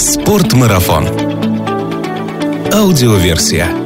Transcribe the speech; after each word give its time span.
Спортмарафон. 0.00 1.06
Аудиоверсия. 2.72 3.79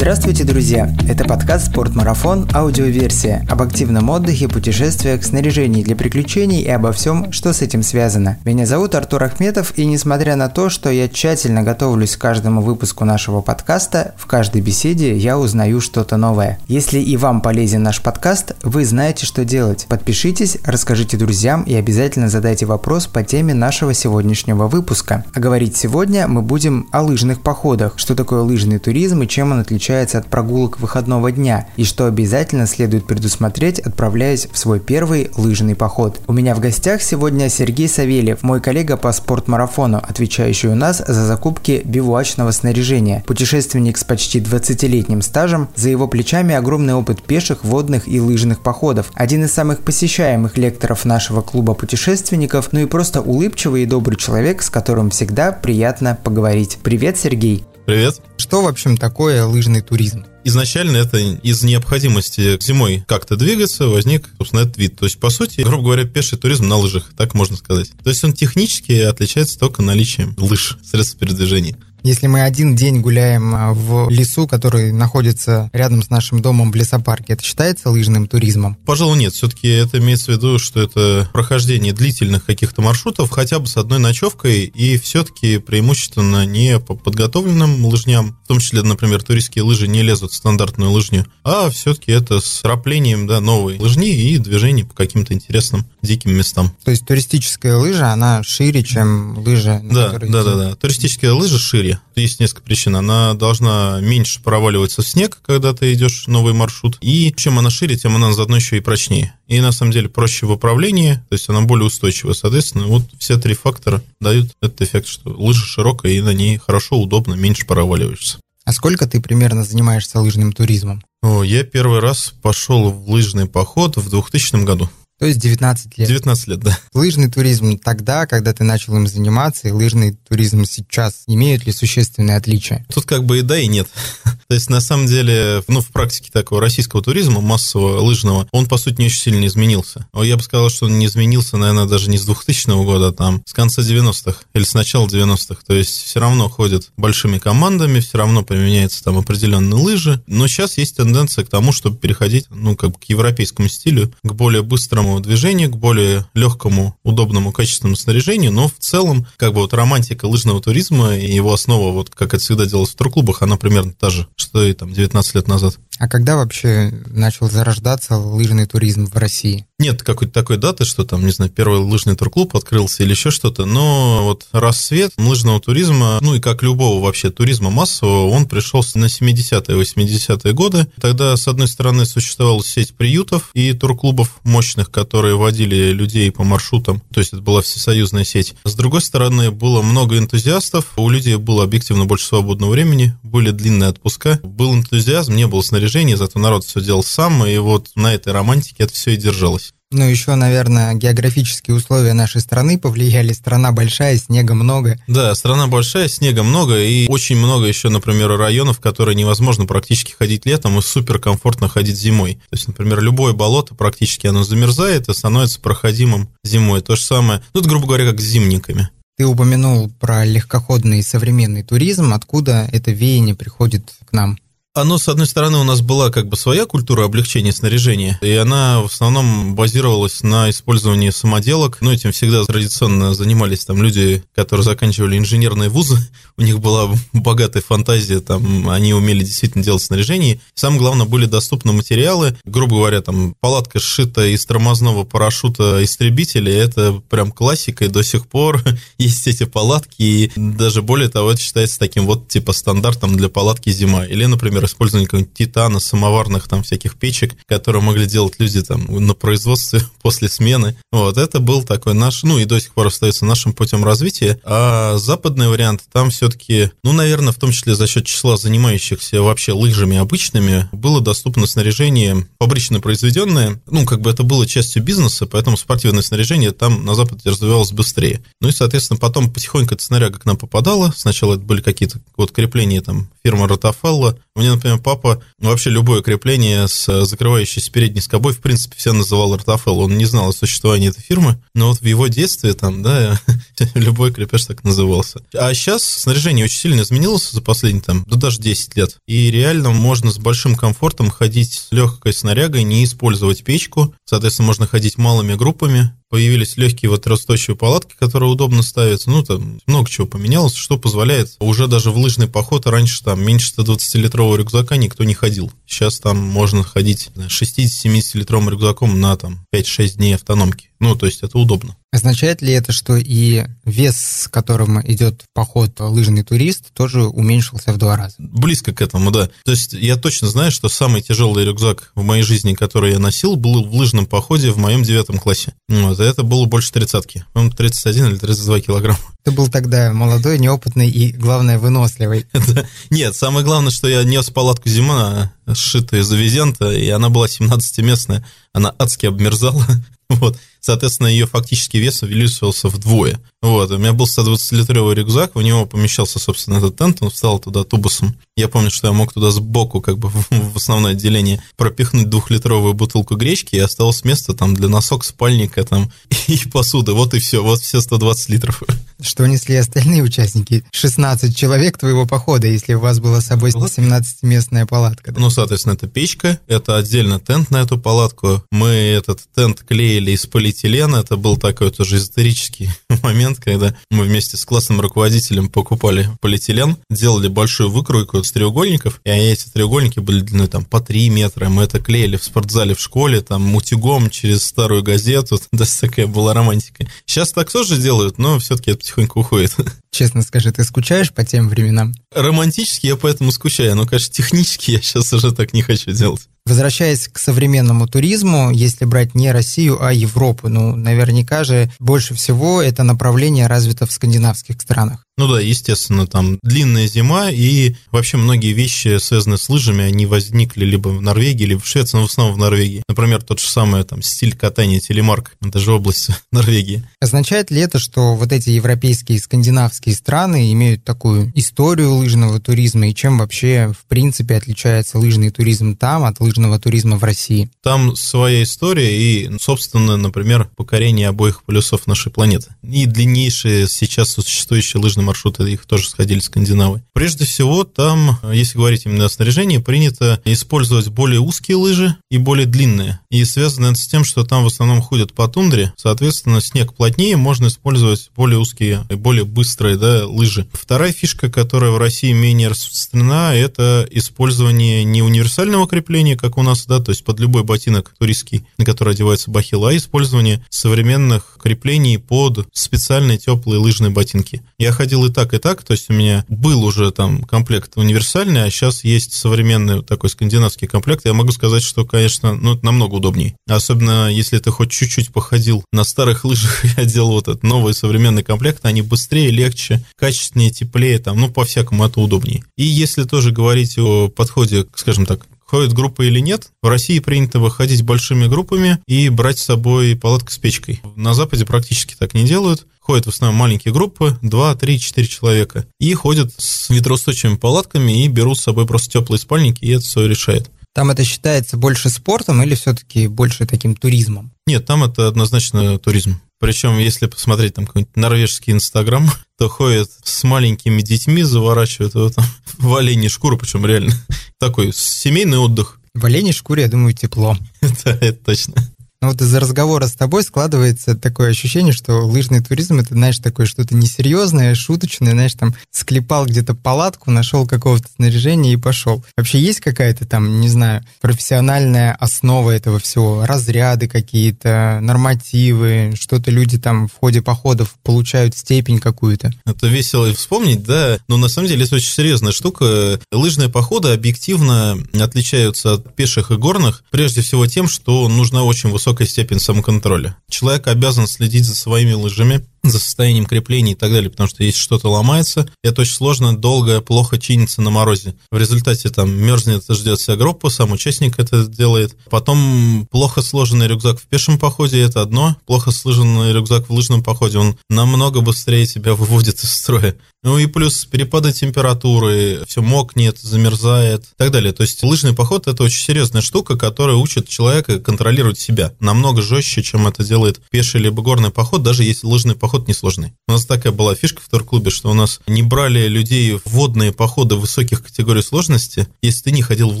Здравствуйте, 0.00 0.44
друзья! 0.44 0.90
Это 1.06 1.26
подкаст 1.26 1.66
«Спортмарафон. 1.66 2.48
Аудиоверсия» 2.54 3.46
об 3.50 3.60
активном 3.60 4.08
отдыхе, 4.08 4.48
путешествиях, 4.48 5.22
снаряжении 5.22 5.82
для 5.82 5.94
приключений 5.94 6.62
и 6.62 6.70
обо 6.70 6.90
всем, 6.92 7.32
что 7.32 7.52
с 7.52 7.60
этим 7.60 7.82
связано. 7.82 8.38
Меня 8.46 8.64
зовут 8.64 8.94
Артур 8.94 9.24
Ахметов, 9.24 9.74
и 9.76 9.84
несмотря 9.84 10.36
на 10.36 10.48
то, 10.48 10.70
что 10.70 10.88
я 10.88 11.06
тщательно 11.06 11.62
готовлюсь 11.62 12.16
к 12.16 12.20
каждому 12.20 12.62
выпуску 12.62 13.04
нашего 13.04 13.42
подкаста, 13.42 14.14
в 14.16 14.24
каждой 14.24 14.62
беседе 14.62 15.14
я 15.14 15.38
узнаю 15.38 15.82
что-то 15.82 16.16
новое. 16.16 16.58
Если 16.66 16.98
и 16.98 17.18
вам 17.18 17.42
полезен 17.42 17.82
наш 17.82 18.00
подкаст, 18.00 18.54
вы 18.62 18.86
знаете, 18.86 19.26
что 19.26 19.44
делать. 19.44 19.84
Подпишитесь, 19.86 20.56
расскажите 20.64 21.18
друзьям 21.18 21.62
и 21.64 21.74
обязательно 21.74 22.30
задайте 22.30 22.64
вопрос 22.64 23.06
по 23.06 23.22
теме 23.22 23.52
нашего 23.52 23.92
сегодняшнего 23.92 24.66
выпуска. 24.66 25.26
А 25.34 25.40
говорить 25.40 25.76
сегодня 25.76 26.26
мы 26.26 26.40
будем 26.40 26.88
о 26.90 27.02
лыжных 27.02 27.42
походах, 27.42 27.98
что 27.98 28.14
такое 28.14 28.40
лыжный 28.40 28.78
туризм 28.78 29.20
и 29.20 29.28
чем 29.28 29.52
он 29.52 29.60
отличается 29.60 29.89
отличается 29.90 30.18
от 30.18 30.26
прогулок 30.26 30.78
выходного 30.78 31.32
дня 31.32 31.66
и 31.76 31.84
что 31.84 32.06
обязательно 32.06 32.66
следует 32.66 33.06
предусмотреть, 33.06 33.80
отправляясь 33.80 34.46
в 34.52 34.56
свой 34.56 34.78
первый 34.78 35.30
лыжный 35.36 35.74
поход. 35.74 36.20
У 36.28 36.32
меня 36.32 36.54
в 36.54 36.60
гостях 36.60 37.02
сегодня 37.02 37.48
Сергей 37.48 37.88
Савельев, 37.88 38.42
мой 38.42 38.60
коллега 38.60 38.96
по 38.96 39.10
спортмарафону, 39.10 39.98
отвечающий 39.98 40.68
у 40.68 40.76
нас 40.76 41.02
за 41.04 41.26
закупки 41.26 41.82
бивуачного 41.84 42.52
снаряжения. 42.52 43.24
Путешественник 43.26 43.98
с 43.98 44.04
почти 44.04 44.38
20-летним 44.40 45.22
стажем, 45.22 45.68
за 45.74 45.88
его 45.88 46.06
плечами 46.06 46.54
огромный 46.54 46.94
опыт 46.94 47.20
пеших, 47.22 47.64
водных 47.64 48.06
и 48.06 48.20
лыжных 48.20 48.60
походов. 48.60 49.10
Один 49.14 49.44
из 49.44 49.52
самых 49.52 49.80
посещаемых 49.80 50.56
лекторов 50.56 51.04
нашего 51.04 51.42
клуба 51.42 51.74
путешественников, 51.74 52.68
ну 52.70 52.78
и 52.78 52.86
просто 52.86 53.22
улыбчивый 53.22 53.82
и 53.82 53.86
добрый 53.86 54.16
человек, 54.16 54.62
с 54.62 54.70
которым 54.70 55.10
всегда 55.10 55.50
приятно 55.50 56.16
поговорить. 56.22 56.78
Привет, 56.82 57.18
Сергей! 57.18 57.64
Привет. 57.90 58.20
Что, 58.36 58.62
в 58.62 58.68
общем, 58.68 58.96
такое 58.96 59.44
лыжный 59.44 59.80
туризм? 59.80 60.24
Изначально 60.44 60.98
это 60.98 61.18
из 61.18 61.64
необходимости 61.64 62.56
зимой 62.62 63.04
как-то 63.08 63.34
двигаться 63.34 63.88
возник, 63.88 64.28
собственно, 64.38 64.60
этот 64.60 64.78
вид. 64.78 64.96
То 64.96 65.06
есть, 65.06 65.18
по 65.18 65.28
сути, 65.28 65.62
грубо 65.62 65.82
говоря, 65.82 66.04
пеший 66.04 66.38
туризм 66.38 66.68
на 66.68 66.76
лыжах, 66.76 67.10
так 67.16 67.34
можно 67.34 67.56
сказать. 67.56 67.90
То 68.04 68.10
есть 68.10 68.22
он 68.22 68.32
технически 68.32 68.92
отличается 68.92 69.58
только 69.58 69.82
наличием 69.82 70.36
лыж, 70.38 70.78
средств 70.84 71.18
передвижения. 71.18 71.78
Если 72.02 72.26
мы 72.26 72.42
один 72.42 72.74
день 72.74 73.00
гуляем 73.00 73.54
а, 73.54 73.72
в 73.72 74.08
лесу, 74.08 74.46
который 74.46 74.92
находится 74.92 75.68
рядом 75.72 76.02
с 76.02 76.10
нашим 76.10 76.40
домом 76.40 76.72
в 76.72 76.74
лесопарке, 76.74 77.34
это 77.34 77.44
считается 77.44 77.90
лыжным 77.90 78.26
туризмом? 78.26 78.76
Пожалуй, 78.86 79.18
нет. 79.18 79.34
Все-таки 79.34 79.68
это 79.68 79.98
имеется 79.98 80.32
в 80.32 80.36
виду, 80.36 80.58
что 80.58 80.80
это 80.80 81.28
прохождение 81.32 81.92
длительных 81.92 82.44
каких-то 82.44 82.80
маршрутов 82.82 83.30
хотя 83.30 83.58
бы 83.58 83.66
с 83.66 83.76
одной 83.76 83.98
ночевкой 83.98 84.64
и 84.64 84.98
все-таки 84.98 85.58
преимущественно 85.58 86.46
не 86.46 86.78
по 86.78 86.94
подготовленным 86.94 87.84
лыжням, 87.84 88.38
в 88.44 88.48
том 88.48 88.60
числе, 88.60 88.82
например, 88.82 89.22
туристские 89.22 89.64
лыжи 89.64 89.86
не 89.86 90.02
лезут 90.02 90.32
в 90.32 90.36
стандартную 90.36 90.90
лыжню, 90.90 91.26
а 91.44 91.70
все-таки 91.70 92.12
это 92.12 92.40
с 92.40 92.60
краплением 92.62 93.26
да, 93.26 93.40
новой 93.40 93.78
лыжни 93.78 94.14
и 94.14 94.38
движений 94.38 94.84
по 94.84 94.94
каким-то 94.94 95.34
интересным 95.34 95.84
диким 96.02 96.32
местам. 96.32 96.72
То 96.84 96.90
есть 96.90 97.06
туристическая 97.06 97.76
лыжа, 97.76 98.12
она 98.12 98.42
шире, 98.42 98.82
чем 98.82 99.38
лыжа? 99.38 99.80
Да, 99.82 100.18
да, 100.18 100.44
да, 100.44 100.54
да. 100.54 100.74
Туристическая 100.76 101.32
лыжа 101.32 101.58
шире 101.58 101.89
Сибири. 101.90 101.98
Есть 102.16 102.40
несколько 102.40 102.62
причин. 102.62 102.96
Она 102.96 103.34
должна 103.34 104.00
меньше 104.00 104.42
проваливаться 104.42 105.02
в 105.02 105.08
снег, 105.08 105.38
когда 105.42 105.72
ты 105.72 105.92
идешь 105.92 106.26
новый 106.26 106.52
маршрут. 106.52 106.98
И 107.00 107.32
чем 107.36 107.58
она 107.58 107.70
шире, 107.70 107.96
тем 107.96 108.16
она 108.16 108.32
заодно 108.32 108.56
еще 108.56 108.76
и 108.76 108.80
прочнее. 108.80 109.34
И 109.46 109.60
на 109.60 109.72
самом 109.72 109.92
деле 109.92 110.08
проще 110.08 110.46
в 110.46 110.52
управлении, 110.52 111.14
то 111.14 111.32
есть 111.32 111.48
она 111.48 111.62
более 111.62 111.86
устойчивая. 111.86 112.34
Соответственно, 112.34 112.86
вот 112.86 113.02
все 113.18 113.38
три 113.38 113.54
фактора 113.54 114.02
дают 114.20 114.52
этот 114.60 114.82
эффект, 114.82 115.06
что 115.08 115.30
лыжа 115.30 115.64
широкая, 115.64 116.12
и 116.12 116.20
на 116.20 116.32
ней 116.34 116.58
хорошо, 116.58 116.98
удобно, 117.00 117.34
меньше 117.34 117.66
проваливаешься. 117.66 118.38
А 118.64 118.72
сколько 118.72 119.06
ты 119.06 119.20
примерно 119.20 119.64
занимаешься 119.64 120.20
лыжным 120.20 120.52
туризмом? 120.52 121.02
О, 121.22 121.42
я 121.42 121.64
первый 121.64 122.00
раз 122.00 122.34
пошел 122.42 122.90
в 122.90 123.10
лыжный 123.10 123.46
поход 123.46 123.96
в 123.96 124.08
2000 124.08 124.64
году. 124.64 124.88
То 125.20 125.26
есть 125.26 125.38
19 125.38 125.98
лет. 125.98 126.08
19 126.08 126.46
лет, 126.46 126.60
да. 126.60 126.78
Лыжный 126.94 127.30
туризм 127.30 127.78
тогда, 127.78 128.26
когда 128.26 128.54
ты 128.54 128.64
начал 128.64 128.96
им 128.96 129.06
заниматься, 129.06 129.68
и 129.68 129.70
лыжный 129.70 130.14
туризм 130.14 130.64
сейчас, 130.64 131.24
имеют 131.26 131.66
ли 131.66 131.72
существенные 131.72 132.38
отличия? 132.38 132.86
Тут 132.92 133.04
как 133.04 133.24
бы 133.26 133.40
и 133.40 133.42
да, 133.42 133.58
и 133.58 133.66
нет. 133.66 133.86
То 134.48 134.54
есть, 134.54 134.70
на 134.70 134.80
самом 134.80 135.06
деле, 135.06 135.62
ну, 135.68 135.82
в 135.82 135.88
практике 135.88 136.30
такого 136.32 136.62
российского 136.62 137.02
туризма, 137.02 137.42
массового, 137.42 138.00
лыжного, 138.00 138.48
он, 138.50 138.66
по 138.66 138.78
сути, 138.78 138.98
не 138.98 139.06
очень 139.06 139.20
сильно 139.20 139.46
изменился. 139.46 140.06
Я 140.14 140.38
бы 140.38 140.42
сказал, 140.42 140.70
что 140.70 140.86
он 140.86 140.98
не 140.98 141.04
изменился, 141.04 141.58
наверное, 141.58 141.84
даже 141.84 142.08
не 142.08 142.16
с 142.16 142.24
2000 142.24 142.82
года, 142.82 143.08
а 143.08 143.12
там 143.12 143.42
с 143.44 143.52
конца 143.52 143.82
90-х 143.82 144.38
или 144.54 144.64
с 144.64 144.72
начала 144.72 145.06
90-х. 145.06 145.60
То 145.66 145.74
есть, 145.74 146.02
все 146.02 146.18
равно 146.18 146.48
ходят 146.48 146.88
большими 146.96 147.36
командами, 147.36 148.00
все 148.00 148.16
равно 148.16 148.42
применяются 148.42 149.04
там 149.04 149.18
определенные 149.18 149.78
лыжи. 149.78 150.22
Но 150.26 150.48
сейчас 150.48 150.78
есть 150.78 150.96
тенденция 150.96 151.44
к 151.44 151.50
тому, 151.50 151.72
чтобы 151.72 151.98
переходить, 151.98 152.46
ну, 152.48 152.74
как 152.74 152.92
бы 152.92 152.98
к 152.98 153.04
европейскому 153.04 153.68
стилю, 153.68 154.12
к 154.24 154.32
более 154.32 154.62
быстрому 154.62 155.09
легкому 155.10 155.20
движению, 155.20 155.70
к 155.70 155.76
более 155.76 156.26
легкому, 156.34 156.96
удобному, 157.02 157.52
качественному 157.52 157.96
снаряжению, 157.96 158.52
но 158.52 158.68
в 158.68 158.74
целом, 158.78 159.26
как 159.36 159.52
бы 159.52 159.60
вот 159.60 159.74
романтика 159.74 160.26
лыжного 160.26 160.60
туризма 160.60 161.16
и 161.16 161.32
его 161.32 161.52
основа, 161.52 161.92
вот 161.92 162.10
как 162.10 162.34
это 162.34 162.42
всегда 162.42 162.66
делалось 162.66 162.90
в 162.90 162.94
турклубах, 162.94 163.42
она 163.42 163.56
примерно 163.56 163.92
та 163.92 164.10
же, 164.10 164.26
что 164.36 164.64
и 164.64 164.72
там 164.72 164.92
19 164.92 165.34
лет 165.34 165.48
назад. 165.48 165.78
А 165.98 166.08
когда 166.08 166.36
вообще 166.36 166.92
начал 167.08 167.50
зарождаться 167.50 168.16
лыжный 168.16 168.66
туризм 168.66 169.06
в 169.06 169.16
России? 169.16 169.66
Нет 169.78 170.02
какой-то 170.02 170.32
такой 170.32 170.56
даты, 170.56 170.84
что 170.84 171.04
там, 171.04 171.26
не 171.26 171.32
знаю, 171.32 171.50
первый 171.50 171.80
лыжный 171.80 172.16
турклуб 172.16 172.56
открылся 172.56 173.02
или 173.02 173.10
еще 173.10 173.30
что-то, 173.30 173.66
но 173.66 174.24
вот 174.24 174.46
рассвет 174.52 175.12
лыжного 175.18 175.60
туризма, 175.60 176.18
ну 176.22 176.34
и 176.34 176.40
как 176.40 176.62
любого 176.62 177.04
вообще 177.04 177.30
туризма 177.30 177.70
массового, 177.70 178.30
он 178.30 178.46
пришелся 178.46 178.98
на 178.98 179.06
70-е, 179.06 179.78
80-е 179.78 180.52
годы. 180.54 180.86
Тогда, 181.00 181.36
с 181.36 181.46
одной 181.48 181.68
стороны, 181.68 182.06
существовала 182.06 182.64
сеть 182.64 182.94
приютов 182.94 183.50
и 183.52 183.72
турклубов 183.74 184.40
мощных, 184.42 184.90
которые 185.00 185.34
водили 185.34 185.92
людей 185.92 186.30
по 186.30 186.44
маршрутам, 186.44 187.00
то 187.10 187.20
есть 187.20 187.32
это 187.32 187.40
была 187.40 187.62
всесоюзная 187.62 188.24
сеть. 188.24 188.54
С 188.64 188.74
другой 188.74 189.00
стороны, 189.00 189.50
было 189.50 189.80
много 189.80 190.18
энтузиастов, 190.18 190.92
у 190.96 191.08
людей 191.08 191.36
было 191.36 191.64
объективно 191.64 192.04
больше 192.04 192.26
свободного 192.26 192.72
времени, 192.72 193.16
были 193.22 193.50
длинные 193.50 193.88
отпуска, 193.88 194.38
был 194.42 194.74
энтузиазм, 194.74 195.34
не 195.34 195.46
было 195.46 195.62
снаряжения, 195.62 196.18
зато 196.18 196.38
народ 196.38 196.66
все 196.66 196.82
делал 196.82 197.02
сам, 197.02 197.46
и 197.46 197.56
вот 197.56 197.88
на 197.94 198.12
этой 198.12 198.34
романтике 198.34 198.84
это 198.84 198.92
все 198.92 199.12
и 199.12 199.16
держалось. 199.16 199.72
Ну, 199.92 200.08
еще, 200.08 200.36
наверное, 200.36 200.94
географические 200.94 201.74
условия 201.74 202.12
нашей 202.12 202.40
страны 202.40 202.78
повлияли. 202.78 203.32
Страна 203.32 203.72
большая, 203.72 204.18
снега 204.18 204.54
много. 204.54 204.96
Да, 205.08 205.34
страна 205.34 205.66
большая, 205.66 206.06
снега 206.06 206.44
много, 206.44 206.80
и 206.80 207.08
очень 207.08 207.36
много 207.36 207.66
еще, 207.66 207.88
например, 207.88 208.28
районов, 208.36 208.78
в 208.78 208.80
которые 208.80 209.16
невозможно 209.16 209.66
практически 209.66 210.12
ходить 210.12 210.46
летом 210.46 210.78
и 210.78 210.82
суперкомфортно 210.82 211.68
ходить 211.68 211.96
зимой. 211.96 212.34
То 212.34 212.56
есть, 212.56 212.68
например, 212.68 213.00
любое 213.00 213.32
болото 213.32 213.74
практически 213.74 214.28
оно 214.28 214.44
замерзает 214.44 215.08
и 215.08 215.12
становится 215.12 215.60
проходимым 215.60 216.28
зимой. 216.44 216.82
То 216.82 216.94
же 216.94 217.02
самое, 217.02 217.42
ну, 217.52 217.60
это, 217.60 217.68
грубо 217.68 217.88
говоря, 217.88 218.08
как 218.08 218.20
с 218.20 218.24
зимниками. 218.24 218.90
Ты 219.18 219.26
упомянул 219.26 219.90
про 219.98 220.24
легкоходный 220.24 221.02
современный 221.02 221.64
туризм. 221.64 222.14
Откуда 222.14 222.68
это 222.72 222.92
веяние 222.92 223.34
приходит 223.34 223.92
к 224.08 224.12
нам? 224.12 224.38
Оно, 224.72 224.98
с 224.98 225.08
одной 225.08 225.26
стороны, 225.26 225.58
у 225.58 225.64
нас 225.64 225.80
была 225.80 226.10
как 226.10 226.28
бы 226.28 226.36
своя 226.36 226.64
культура 226.64 227.04
облегчения 227.04 227.50
снаряжения, 227.52 228.20
и 228.22 228.30
она 228.34 228.80
в 228.82 228.84
основном 228.84 229.56
базировалась 229.56 230.22
на 230.22 230.48
использовании 230.48 231.10
самоделок. 231.10 231.78
Ну, 231.80 231.90
этим 231.90 232.12
всегда 232.12 232.44
традиционно 232.44 233.12
занимались 233.12 233.64
там 233.64 233.82
люди, 233.82 234.22
которые 234.32 234.62
заканчивали 234.62 235.18
инженерные 235.18 235.70
вузы. 235.70 235.98
У 236.36 236.42
них 236.42 236.60
была 236.60 236.88
богатая 237.12 237.62
фантазия, 237.62 238.20
там 238.20 238.68
они 238.68 238.94
умели 238.94 239.24
действительно 239.24 239.64
делать 239.64 239.82
снаряжение. 239.82 240.40
Самое 240.54 240.78
главное, 240.80 241.04
были 241.04 241.26
доступны 241.26 241.72
материалы. 241.72 242.38
Грубо 242.44 242.76
говоря, 242.76 243.02
там 243.02 243.34
палатка 243.40 243.80
сшита 243.80 244.24
из 244.24 244.46
тормозного 244.46 245.02
парашюта 245.02 245.82
истребителя. 245.82 246.52
Это 246.52 247.02
прям 247.08 247.32
классика, 247.32 247.86
и 247.86 247.88
до 247.88 248.04
сих 248.04 248.28
пор 248.28 248.62
есть 248.98 249.26
эти 249.26 249.46
палатки. 249.46 249.96
И 249.98 250.32
даже 250.36 250.80
более 250.80 251.08
того, 251.08 251.32
это 251.32 251.40
считается 251.40 251.80
таким 251.80 252.06
вот 252.06 252.28
типа 252.28 252.52
стандартом 252.52 253.16
для 253.16 253.28
палатки 253.28 253.70
зима. 253.70 254.06
Или, 254.06 254.26
например, 254.26 254.59
например, 254.60 254.70
использование 254.70 255.06
какого-нибудь 255.06 255.34
титана, 255.34 255.80
самоварных 255.80 256.48
там 256.48 256.62
всяких 256.62 256.96
печек, 256.96 257.36
которые 257.46 257.82
могли 257.82 258.06
делать 258.06 258.34
люди 258.38 258.62
там 258.62 258.84
на 259.06 259.14
производстве 259.14 259.80
после 260.02 260.28
смены. 260.28 260.76
Вот, 260.92 261.16
это 261.16 261.40
был 261.40 261.62
такой 261.62 261.94
наш, 261.94 262.22
ну 262.22 262.38
и 262.38 262.44
до 262.44 262.60
сих 262.60 262.74
пор 262.74 262.88
остается 262.88 263.24
нашим 263.24 263.52
путем 263.52 263.84
развития. 263.84 264.38
А 264.44 264.96
западный 264.98 265.48
вариант, 265.48 265.82
там 265.92 266.10
все-таки, 266.10 266.70
ну, 266.82 266.92
наверное, 266.92 267.32
в 267.32 267.38
том 267.38 267.52
числе 267.52 267.74
за 267.74 267.86
счет 267.86 268.06
числа 268.06 268.36
занимающихся 268.36 269.22
вообще 269.22 269.52
лыжами 269.52 269.96
обычными, 269.96 270.68
было 270.72 271.00
доступно 271.00 271.46
снаряжение 271.46 272.26
фабрично 272.38 272.80
произведенное. 272.80 273.60
Ну, 273.66 273.86
как 273.86 274.00
бы 274.00 274.10
это 274.10 274.22
было 274.22 274.46
частью 274.46 274.82
бизнеса, 274.82 275.26
поэтому 275.26 275.56
спортивное 275.56 276.02
снаряжение 276.02 276.52
там 276.52 276.84
на 276.84 276.94
Западе 276.94 277.30
развивалось 277.30 277.72
быстрее. 277.72 278.22
Ну 278.40 278.48
и, 278.48 278.52
соответственно, 278.52 278.98
потом 278.98 279.32
потихоньку 279.32 279.74
эта 279.74 279.82
снаряга 279.82 280.18
к 280.18 280.24
нам 280.24 280.36
попадала. 280.36 280.92
Сначала 280.96 281.34
это 281.34 281.42
были 281.42 281.60
какие-то 281.60 281.98
вот 282.16 282.32
крепления 282.32 282.80
там 282.80 283.08
фирмы 283.22 283.46
Ротофелла. 283.46 284.18
Мне 284.34 284.49
мне, 284.50 284.56
например, 284.56 284.78
папа 284.78 285.22
вообще 285.38 285.70
любое 285.70 286.02
крепление 286.02 286.66
с 286.68 287.04
закрывающейся 287.04 287.70
передней 287.70 288.00
скобой, 288.00 288.32
в 288.32 288.40
принципе, 288.40 288.76
все 288.76 288.92
называл 288.92 289.36
РТФЛ. 289.36 289.80
Он 289.80 289.96
не 289.96 290.04
знал 290.04 290.30
о 290.30 290.32
существовании 290.32 290.88
этой 290.88 291.02
фирмы, 291.02 291.40
но 291.54 291.68
вот 291.68 291.80
в 291.80 291.84
его 291.84 292.08
детстве 292.08 292.54
там, 292.54 292.82
да, 292.82 293.20
любой 293.74 294.12
крепеж 294.12 294.44
так 294.46 294.64
назывался. 294.64 295.22
А 295.34 295.52
сейчас 295.54 295.84
снаряжение 295.84 296.44
очень 296.44 296.58
сильно 296.58 296.82
изменилось 296.82 297.30
за 297.30 297.42
последние 297.42 297.82
там, 297.82 298.04
да 298.06 298.16
даже 298.16 298.40
10 298.40 298.76
лет. 298.76 298.96
И 299.06 299.30
реально 299.30 299.70
можно 299.70 300.10
с 300.10 300.18
большим 300.18 300.56
комфортом 300.56 301.10
ходить 301.10 301.54
с 301.54 301.68
легкой 301.70 302.12
снарягой, 302.12 302.64
не 302.64 302.84
использовать 302.84 303.44
печку. 303.44 303.94
Соответственно, 304.04 304.46
можно 304.46 304.66
ходить 304.66 304.98
малыми 304.98 305.34
группами, 305.34 305.92
появились 306.10 306.56
легкие 306.56 306.90
вот 306.90 307.06
растущие 307.06 307.56
палатки, 307.56 307.94
которые 307.98 308.30
удобно 308.30 308.62
ставятся. 308.62 309.08
Ну, 309.10 309.22
там 309.22 309.60
много 309.66 309.88
чего 309.88 310.06
поменялось, 310.06 310.54
что 310.54 310.76
позволяет 310.76 311.36
уже 311.38 311.68
даже 311.68 311.90
в 311.90 311.96
лыжный 311.96 312.28
поход 312.28 312.66
раньше 312.66 313.02
там 313.02 313.22
меньше 313.24 313.52
120-литрового 313.56 314.36
рюкзака 314.36 314.76
никто 314.76 315.04
не 315.04 315.14
ходил. 315.14 315.50
Сейчас 315.66 316.00
там 316.00 316.18
можно 316.18 316.62
ходить 316.62 317.10
60-70-литровым 317.16 318.50
рюкзаком 318.50 319.00
на 319.00 319.16
там 319.16 319.46
5-6 319.54 319.96
дней 319.96 320.14
автономки. 320.16 320.69
Ну, 320.80 320.96
то 320.96 321.06
есть 321.06 321.22
это 321.22 321.38
удобно. 321.38 321.76
Означает 321.92 322.40
ли 322.40 322.52
это, 322.52 322.72
что 322.72 322.96
и 322.96 323.44
вес, 323.64 323.96
с 323.96 324.28
которым 324.28 324.80
идет 324.90 325.22
в 325.22 325.34
поход 325.34 325.78
лыжный 325.78 326.22
турист, 326.22 326.72
тоже 326.72 327.02
уменьшился 327.04 327.72
в 327.72 327.78
два 327.78 327.96
раза? 327.96 328.14
Близко 328.18 328.72
к 328.72 328.80
этому, 328.80 329.10
да. 329.10 329.28
То 329.44 329.50
есть 329.50 329.74
я 329.74 329.96
точно 329.96 330.28
знаю, 330.28 330.52
что 330.52 330.68
самый 330.68 331.02
тяжелый 331.02 331.44
рюкзак 331.44 331.92
в 331.94 332.02
моей 332.02 332.22
жизни, 332.22 332.54
который 332.54 332.92
я 332.92 332.98
носил, 332.98 333.36
был 333.36 333.64
в 333.64 333.74
лыжном 333.74 334.06
походе 334.06 334.52
в 334.52 334.56
моем 334.56 334.82
девятом 334.82 335.18
классе. 335.18 335.52
Вот, 335.68 336.00
это 336.00 336.22
было 336.22 336.46
больше 336.46 336.72
тридцатки. 336.72 337.24
По-моему, 337.32 337.54
31 337.54 338.06
или 338.06 338.16
32 338.16 338.60
килограмма. 338.60 338.98
Ты 339.24 339.32
был 339.32 339.48
тогда 339.48 339.92
молодой, 339.92 340.38
неопытный 340.38 340.88
и, 340.88 341.12
главное, 341.12 341.58
выносливый. 341.58 342.26
Нет, 342.90 343.14
самое 343.14 343.44
главное, 343.44 343.70
что 343.70 343.86
я 343.86 344.02
нес 344.04 344.30
палатку 344.30 344.68
зима, 344.68 345.32
сшитую 345.52 346.02
из 346.02 346.10
авизента, 346.10 346.70
и 346.70 346.88
она 346.88 347.10
была 347.10 347.26
17-местная. 347.26 348.24
Она 348.52 348.74
адски 348.78 349.06
обмерзала. 349.06 349.66
Вот. 350.10 350.36
Соответственно, 350.60 351.08
ее 351.08 351.26
фактический 351.26 351.80
вес 351.80 352.02
увеличивался 352.02 352.68
вдвое. 352.68 353.20
Вот. 353.42 353.70
У 353.70 353.78
меня 353.78 353.92
был 353.92 354.06
120-литровый 354.06 354.94
рюкзак, 354.94 355.34
в 355.34 355.42
него 355.42 355.64
помещался, 355.64 356.18
собственно, 356.18 356.58
этот 356.58 356.76
тент, 356.76 356.98
он 357.00 357.10
встал 357.10 357.38
туда 357.38 357.64
тубусом. 357.64 358.16
Я 358.36 358.48
помню, 358.48 358.70
что 358.70 358.86
я 358.86 358.92
мог 358.92 359.12
туда 359.12 359.30
сбоку, 359.30 359.80
как 359.80 359.98
бы 359.98 360.10
в 360.30 360.56
основное 360.56 360.92
отделение, 360.92 361.42
пропихнуть 361.56 362.08
двухлитровую 362.08 362.74
бутылку 362.74 363.16
гречки, 363.16 363.56
и 363.56 363.60
осталось 363.60 364.04
место 364.04 364.34
там 364.34 364.54
для 364.54 364.68
носок, 364.68 365.04
спальника 365.04 365.64
там 365.64 365.90
и 366.26 366.38
посуды. 366.50 366.92
Вот 366.92 367.14
и 367.14 367.18
все, 367.18 367.42
вот 367.42 367.60
все 367.60 367.80
120 367.80 368.28
литров. 368.28 368.62
Что 369.00 369.26
несли 369.26 369.56
остальные 369.56 370.02
участники? 370.02 370.64
16 370.72 371.36
человек 371.36 371.78
твоего 371.78 372.06
похода, 372.06 372.46
если 372.46 372.74
у 372.74 372.80
вас 372.80 372.98
была 372.98 373.20
с 373.20 373.26
собой 373.26 373.50
17-местная 373.50 374.66
палатка. 374.66 375.12
Да? 375.12 375.20
Ну, 375.20 375.30
соответственно, 375.30 375.74
это 375.74 375.86
печка, 375.86 376.38
это 376.46 376.76
отдельно 376.76 377.20
тент 377.20 377.50
на 377.50 377.58
эту 377.58 377.78
палатку. 377.78 378.42
Мы 378.50 378.68
этот 378.68 379.20
тент 379.34 379.62
клеили 379.62 380.12
из 380.12 380.26
полиэтилена. 380.26 380.96
Это 380.96 381.16
был 381.16 381.36
такой 381.36 381.70
тоже 381.70 381.98
исторический 381.98 382.70
момент, 383.02 383.29
когда 383.38 383.74
мы 383.90 384.04
вместе 384.04 384.36
с 384.36 384.44
классным 384.44 384.80
руководителем 384.80 385.48
покупали 385.48 386.08
полиэтилен, 386.20 386.76
делали 386.88 387.28
большую 387.28 387.70
выкройку 387.70 388.18
из 388.18 388.32
треугольников, 388.32 389.00
и 389.04 389.10
эти 389.10 389.48
треугольники 389.48 390.00
были 390.00 390.20
длиной 390.20 390.48
там 390.48 390.64
по 390.64 390.80
3 390.80 391.08
метра. 391.10 391.48
Мы 391.48 391.64
это 391.64 391.80
клеили 391.80 392.16
в 392.16 392.24
спортзале 392.24 392.74
в 392.74 392.80
школе, 392.80 393.20
там 393.20 393.42
мутюгом 393.42 394.10
через 394.10 394.44
старую 394.44 394.82
газету. 394.82 395.40
Даже 395.52 395.70
такая 395.80 396.06
была 396.06 396.34
романтика. 396.34 396.86
Сейчас 397.06 397.32
так 397.32 397.50
тоже 397.50 397.76
делают, 397.76 398.18
но 398.18 398.38
все-таки 398.38 398.72
это 398.72 398.80
потихоньку 398.80 399.20
уходит. 399.20 399.54
Честно 399.92 400.22
скажи, 400.22 400.52
ты 400.52 400.64
скучаешь 400.64 401.12
по 401.12 401.24
тем 401.24 401.48
временам? 401.48 401.94
Романтически 402.14 402.86
я 402.86 402.96
поэтому 402.96 403.32
скучаю, 403.32 403.74
но, 403.74 403.86
конечно, 403.86 404.12
технически 404.12 404.72
я 404.72 404.80
сейчас 404.80 405.12
уже 405.12 405.32
так 405.32 405.52
не 405.52 405.62
хочу 405.62 405.90
делать. 405.92 406.28
Возвращаясь 406.46 407.08
к 407.08 407.18
современному 407.18 407.86
туризму, 407.86 408.50
если 408.50 408.84
брать 408.84 409.14
не 409.14 409.30
Россию, 409.30 409.84
а 409.84 409.92
Европу, 409.92 410.48
ну, 410.48 410.74
наверняка 410.74 411.44
же 411.44 411.70
больше 411.78 412.14
всего 412.14 412.62
это 412.62 412.82
направление 412.82 413.46
развито 413.46 413.86
в 413.86 413.92
скандинавских 413.92 414.60
странах. 414.60 415.04
Ну 415.20 415.28
да, 415.28 415.38
естественно, 415.38 416.06
там 416.06 416.38
длинная 416.42 416.86
зима, 416.86 417.30
и 417.30 417.74
вообще 417.90 418.16
многие 418.16 418.52
вещи, 418.52 418.98
связанные 418.98 419.36
с 419.36 419.50
лыжами, 419.50 419.84
они 419.84 420.06
возникли 420.06 420.64
либо 420.64 420.88
в 420.88 421.02
Норвегии, 421.02 421.44
либо 421.44 421.60
в 421.60 421.66
Швеции, 421.66 421.98
но 421.98 422.06
в 422.06 422.10
основном 422.10 422.36
в 422.36 422.38
Норвегии. 422.38 422.82
Например, 422.88 423.20
тот 423.22 423.38
же 423.38 423.46
самый 423.46 423.84
там 423.84 424.02
стиль 424.02 424.34
катания 424.34 424.80
телемарк, 424.80 425.36
это 425.44 425.58
же 425.58 425.72
область 425.72 426.08
Норвегии. 426.32 426.84
Означает 427.00 427.50
ли 427.50 427.60
это, 427.60 427.78
что 427.78 428.14
вот 428.14 428.32
эти 428.32 428.48
европейские 428.50 429.18
и 429.18 429.20
скандинавские 429.20 429.94
страны 429.94 430.52
имеют 430.52 430.84
такую 430.84 431.30
историю 431.34 431.94
лыжного 431.96 432.40
туризма, 432.40 432.88
и 432.88 432.94
чем 432.94 433.18
вообще, 433.18 433.74
в 433.78 433.86
принципе, 433.88 434.36
отличается 434.36 434.98
лыжный 434.98 435.30
туризм 435.30 435.76
там 435.76 436.04
от 436.04 436.20
лыжного 436.20 436.58
туризма 436.58 436.96
в 436.96 437.04
России? 437.04 437.50
Там 437.62 437.94
своя 437.94 438.42
история 438.42 438.98
и, 438.98 439.30
собственно, 439.38 439.98
например, 439.98 440.50
покорение 440.56 441.08
обоих 441.08 441.44
полюсов 441.44 441.86
нашей 441.86 442.10
планеты. 442.10 442.54
И 442.62 442.86
длиннейшие 442.86 443.68
сейчас 443.68 444.12
существующие 444.12 444.80
лыжные 444.80 444.99
маршруты, 445.02 445.50
их 445.50 445.66
тоже 445.66 445.88
сходили 445.88 446.20
скандинавы. 446.20 446.82
Прежде 446.92 447.24
всего, 447.24 447.64
там, 447.64 448.18
если 448.32 448.58
говорить 448.58 448.86
именно 448.86 449.06
о 449.06 449.08
снаряжении, 449.08 449.58
принято 449.58 450.20
использовать 450.24 450.88
более 450.88 451.20
узкие 451.20 451.56
лыжи 451.56 451.96
и 452.10 452.18
более 452.18 452.46
длинные. 452.46 453.00
И 453.10 453.24
связано 453.24 453.66
это 453.66 453.76
с 453.76 453.86
тем, 453.86 454.04
что 454.04 454.24
там 454.24 454.44
в 454.44 454.48
основном 454.48 454.82
ходят 454.82 455.12
по 455.12 455.28
тундре, 455.28 455.72
соответственно, 455.76 456.40
снег 456.40 456.74
плотнее, 456.74 457.16
можно 457.16 457.48
использовать 457.48 458.10
более 458.16 458.38
узкие 458.38 458.84
и 458.90 458.94
более 458.94 459.24
быстрые 459.24 459.76
да, 459.76 460.06
лыжи. 460.06 460.46
Вторая 460.52 460.92
фишка, 460.92 461.30
которая 461.30 461.70
в 461.70 461.78
России 461.78 462.12
менее 462.12 462.48
распространена, 462.48 463.34
это 463.34 463.86
использование 463.90 464.84
не 464.84 465.02
универсального 465.02 465.66
крепления, 465.66 466.16
как 466.16 466.38
у 466.38 466.42
нас, 466.42 466.66
да, 466.66 466.80
то 466.80 466.90
есть 466.90 467.04
под 467.04 467.20
любой 467.20 467.44
ботинок 467.44 467.94
туристский, 467.98 468.46
на 468.58 468.64
который 468.64 468.94
одевается 468.94 469.30
бахил, 469.30 469.66
а 469.66 469.76
использование 469.76 470.44
современных 470.50 471.38
креплений 471.40 471.98
под 471.98 472.46
специальные 472.52 473.18
теплые 473.18 473.58
лыжные 473.58 473.90
ботинки. 473.90 474.42
Я 474.58 474.72
ходил 474.72 475.04
и 475.06 475.12
так, 475.12 475.34
и 475.34 475.38
так, 475.38 475.62
то 475.62 475.72
есть 475.72 475.90
у 475.90 475.92
меня 475.92 476.24
был 476.28 476.64
уже 476.64 476.90
там 476.90 477.22
комплект 477.24 477.76
универсальный, 477.76 478.44
а 478.44 478.50
сейчас 478.50 478.84
есть 478.84 479.12
современный 479.12 479.82
такой 479.82 480.10
скандинавский 480.10 480.68
комплект. 480.68 481.04
Я 481.04 481.14
могу 481.14 481.32
сказать, 481.32 481.62
что, 481.62 481.84
конечно, 481.84 482.34
ну, 482.34 482.54
это 482.54 482.64
намного 482.64 482.96
удобнее. 482.96 483.34
Особенно, 483.48 484.12
если 484.12 484.38
ты 484.38 484.50
хоть 484.50 484.70
чуть-чуть 484.70 485.12
походил 485.12 485.64
на 485.72 485.84
старых 485.84 486.24
лыжах 486.24 486.64
и 486.76 486.80
одел 486.80 487.08
вот 487.08 487.28
этот 487.28 487.42
новый 487.42 487.74
современный 487.74 488.22
комплект, 488.22 488.64
они 488.64 488.82
быстрее, 488.82 489.30
легче, 489.30 489.84
качественнее, 489.96 490.50
теплее, 490.50 490.98
там, 490.98 491.18
ну, 491.18 491.30
по-всякому 491.30 491.84
это 491.84 492.00
удобнее. 492.00 492.44
И 492.56 492.64
если 492.64 493.04
тоже 493.04 493.32
говорить 493.32 493.78
о 493.78 494.08
подходе, 494.08 494.66
скажем 494.74 495.06
так, 495.06 495.26
ходит 495.50 495.72
группа 495.72 496.02
или 496.02 496.20
нет. 496.20 496.52
В 496.62 496.68
России 496.68 497.00
принято 497.00 497.40
выходить 497.40 497.82
большими 497.82 498.28
группами 498.28 498.78
и 498.86 499.08
брать 499.08 499.40
с 499.40 499.44
собой 499.44 499.96
палатку 499.96 500.30
с 500.30 500.38
печкой. 500.38 500.80
На 500.94 501.12
Западе 501.12 501.44
практически 501.44 501.96
так 501.98 502.14
не 502.14 502.24
делают. 502.24 502.66
Ходят 502.78 503.06
в 503.06 503.08
основном 503.08 503.38
маленькие 503.38 503.74
группы, 503.74 504.16
2, 504.22 504.54
3, 504.54 504.78
4 504.78 505.06
человека. 505.08 505.66
И 505.80 505.92
ходят 505.94 506.32
с 506.36 506.70
ветроустойчивыми 506.70 507.36
палатками 507.36 508.04
и 508.04 508.08
берут 508.08 508.38
с 508.38 508.42
собой 508.42 508.66
просто 508.66 508.90
теплые 508.90 509.18
спальники, 509.18 509.64
и 509.64 509.70
это 509.70 509.82
все 509.82 510.06
решает. 510.06 510.50
Там 510.72 510.90
это 510.90 511.04
считается 511.04 511.56
больше 511.56 511.90
спортом 511.90 512.40
или 512.42 512.54
все-таки 512.54 513.08
больше 513.08 513.44
таким 513.44 513.74
туризмом? 513.74 514.30
Нет, 514.46 514.66
там 514.66 514.84
это 514.84 515.08
однозначно 515.08 515.78
туризм. 515.80 516.20
Причем, 516.40 516.78
если 516.78 517.06
посмотреть 517.06 517.54
там 517.54 517.66
какой-нибудь 517.66 517.96
норвежский 517.96 518.54
инстаграм, 518.54 519.08
то 519.38 519.48
ходят 519.48 519.90
с 520.02 520.24
маленькими 520.24 520.80
детьми, 520.80 521.22
заворачивают 521.22 521.94
его 521.94 522.10
там 522.10 522.24
в 522.58 522.74
оленей 522.74 523.08
шкуру, 523.08 523.38
причем 523.38 523.64
реально 523.64 523.94
такой 524.38 524.72
семейный 524.72 525.38
отдых. 525.38 525.78
В 525.94 526.06
оленей 526.06 526.32
шкуре, 526.32 526.62
я 526.62 526.68
думаю, 526.68 526.94
тепло. 526.94 527.36
Да, 527.60 527.96
это 528.00 528.24
точно. 528.24 528.54
Ну 529.02 529.08
вот 529.08 529.22
из-за 529.22 529.40
разговора 529.40 529.86
с 529.86 529.94
тобой 529.94 530.22
складывается 530.22 530.94
такое 530.94 531.30
ощущение, 531.30 531.72
что 531.72 532.06
лыжный 532.06 532.40
туризм 532.40 532.80
это, 532.80 532.92
знаешь, 532.92 533.18
такое 533.18 533.46
что-то 533.46 533.74
несерьезное, 533.74 534.54
шуточное, 534.54 535.12
знаешь, 535.12 535.32
там 535.32 535.54
склепал 535.70 536.26
где-то 536.26 536.54
палатку, 536.54 537.10
нашел 537.10 537.46
какого-то 537.46 537.88
снаряжения 537.96 538.52
и 538.52 538.56
пошел. 538.56 539.02
Вообще 539.16 539.40
есть 539.40 539.60
какая-то 539.60 540.06
там, 540.06 540.42
не 540.42 540.50
знаю, 540.50 540.84
профессиональная 541.00 541.94
основа 541.94 542.50
этого 542.50 542.78
всего, 542.78 543.24
разряды 543.24 543.88
какие-то, 543.88 544.80
нормативы, 544.82 545.94
что-то 545.98 546.30
люди 546.30 546.58
там 546.58 546.86
в 546.86 546.92
ходе 546.92 547.22
походов 547.22 547.76
получают 547.82 548.36
степень 548.36 548.80
какую-то. 548.80 549.32
Это 549.46 549.66
весело 549.66 550.12
вспомнить, 550.12 550.62
да, 550.62 550.98
но 551.08 551.16
на 551.16 551.30
самом 551.30 551.48
деле 551.48 551.64
это 551.64 551.76
очень 551.76 551.90
серьезная 551.90 552.32
штука. 552.32 553.00
Лыжные 553.10 553.48
походы 553.48 553.92
объективно 553.94 554.76
отличаются 554.92 555.74
от 555.74 555.96
пеших 555.96 556.32
и 556.32 556.36
горных, 556.36 556.84
прежде 556.90 557.22
всего 557.22 557.46
тем, 557.46 557.66
что 557.66 558.06
нужна 558.06 558.44
очень 558.44 558.68
высокая 558.68 558.89
высокая 558.90 559.06
степень 559.06 559.38
самоконтроля. 559.38 560.16
Человек 560.28 560.66
обязан 560.66 561.06
следить 561.06 561.44
за 561.44 561.54
своими 561.54 561.92
лыжами, 561.92 562.44
за 562.62 562.78
состоянием 562.78 563.26
крепления 563.26 563.72
и 563.72 563.76
так 563.76 563.92
далее, 563.92 564.10
потому 564.10 564.28
что 564.28 564.44
если 564.44 564.60
что-то 564.60 564.88
ломается, 564.88 565.48
это 565.62 565.82
очень 565.82 565.94
сложно, 565.94 566.36
долго, 566.36 566.80
плохо 566.80 567.18
чинится 567.18 567.62
на 567.62 567.70
морозе. 567.70 568.14
В 568.30 568.38
результате 568.38 568.90
там 568.90 569.10
мерзнет, 569.10 569.64
ждет 569.68 569.98
вся 569.98 570.16
группа, 570.16 570.50
сам 570.50 570.72
участник 570.72 571.18
это 571.18 571.46
делает. 571.46 571.96
Потом 572.10 572.86
плохо 572.90 573.22
сложенный 573.22 573.68
рюкзак 573.68 573.98
в 573.98 574.06
пешем 574.06 574.38
походе, 574.38 574.80
это 574.80 575.02
одно. 575.02 575.36
Плохо 575.46 575.70
сложенный 575.70 576.32
рюкзак 576.32 576.68
в 576.68 576.72
лыжном 576.72 577.02
походе, 577.02 577.38
он 577.38 577.56
намного 577.68 578.20
быстрее 578.20 578.66
тебя 578.66 578.94
выводит 579.00 579.42
из 579.42 579.50
строя. 579.50 579.96
Ну 580.22 580.36
и 580.36 580.46
плюс 580.46 580.84
перепады 580.84 581.32
температуры, 581.32 582.42
все 582.46 582.60
мокнет, 582.60 583.18
замерзает 583.18 584.02
и 584.02 584.14
так 584.18 584.30
далее. 584.30 584.52
То 584.52 584.62
есть 584.62 584.82
лыжный 584.82 585.14
поход– 585.14 585.46
это 585.46 585.62
очень 585.62 585.82
серьезная 585.82 586.20
штука, 586.20 586.58
которая 586.58 586.96
учит 586.96 587.26
человека 587.26 587.78
контролировать 587.78 588.38
себя 588.38 588.74
намного 588.80 589.22
жестче, 589.22 589.62
чем 589.62 589.86
это 589.86 590.04
делает 590.04 590.40
пеший 590.50 590.80
либо 590.80 591.02
горный 591.02 591.30
поход, 591.30 591.62
даже 591.62 591.84
если 591.84 592.06
лыжный 592.06 592.34
поход 592.34 592.49
несложный. 592.58 593.12
У 593.28 593.32
нас 593.32 593.46
такая 593.46 593.72
была 593.72 593.94
фишка 593.94 594.20
в 594.22 594.28
турклубе, 594.28 594.70
что 594.70 594.90
у 594.90 594.94
нас 594.94 595.20
не 595.26 595.42
брали 595.42 595.88
людей 595.88 596.34
в 596.34 596.46
водные 596.46 596.92
походы 596.92 597.36
высоких 597.36 597.82
категорий 597.82 598.22
сложности, 598.22 598.88
если 599.02 599.24
ты 599.24 599.30
не 599.32 599.42
ходил 599.42 599.70
в 599.70 599.80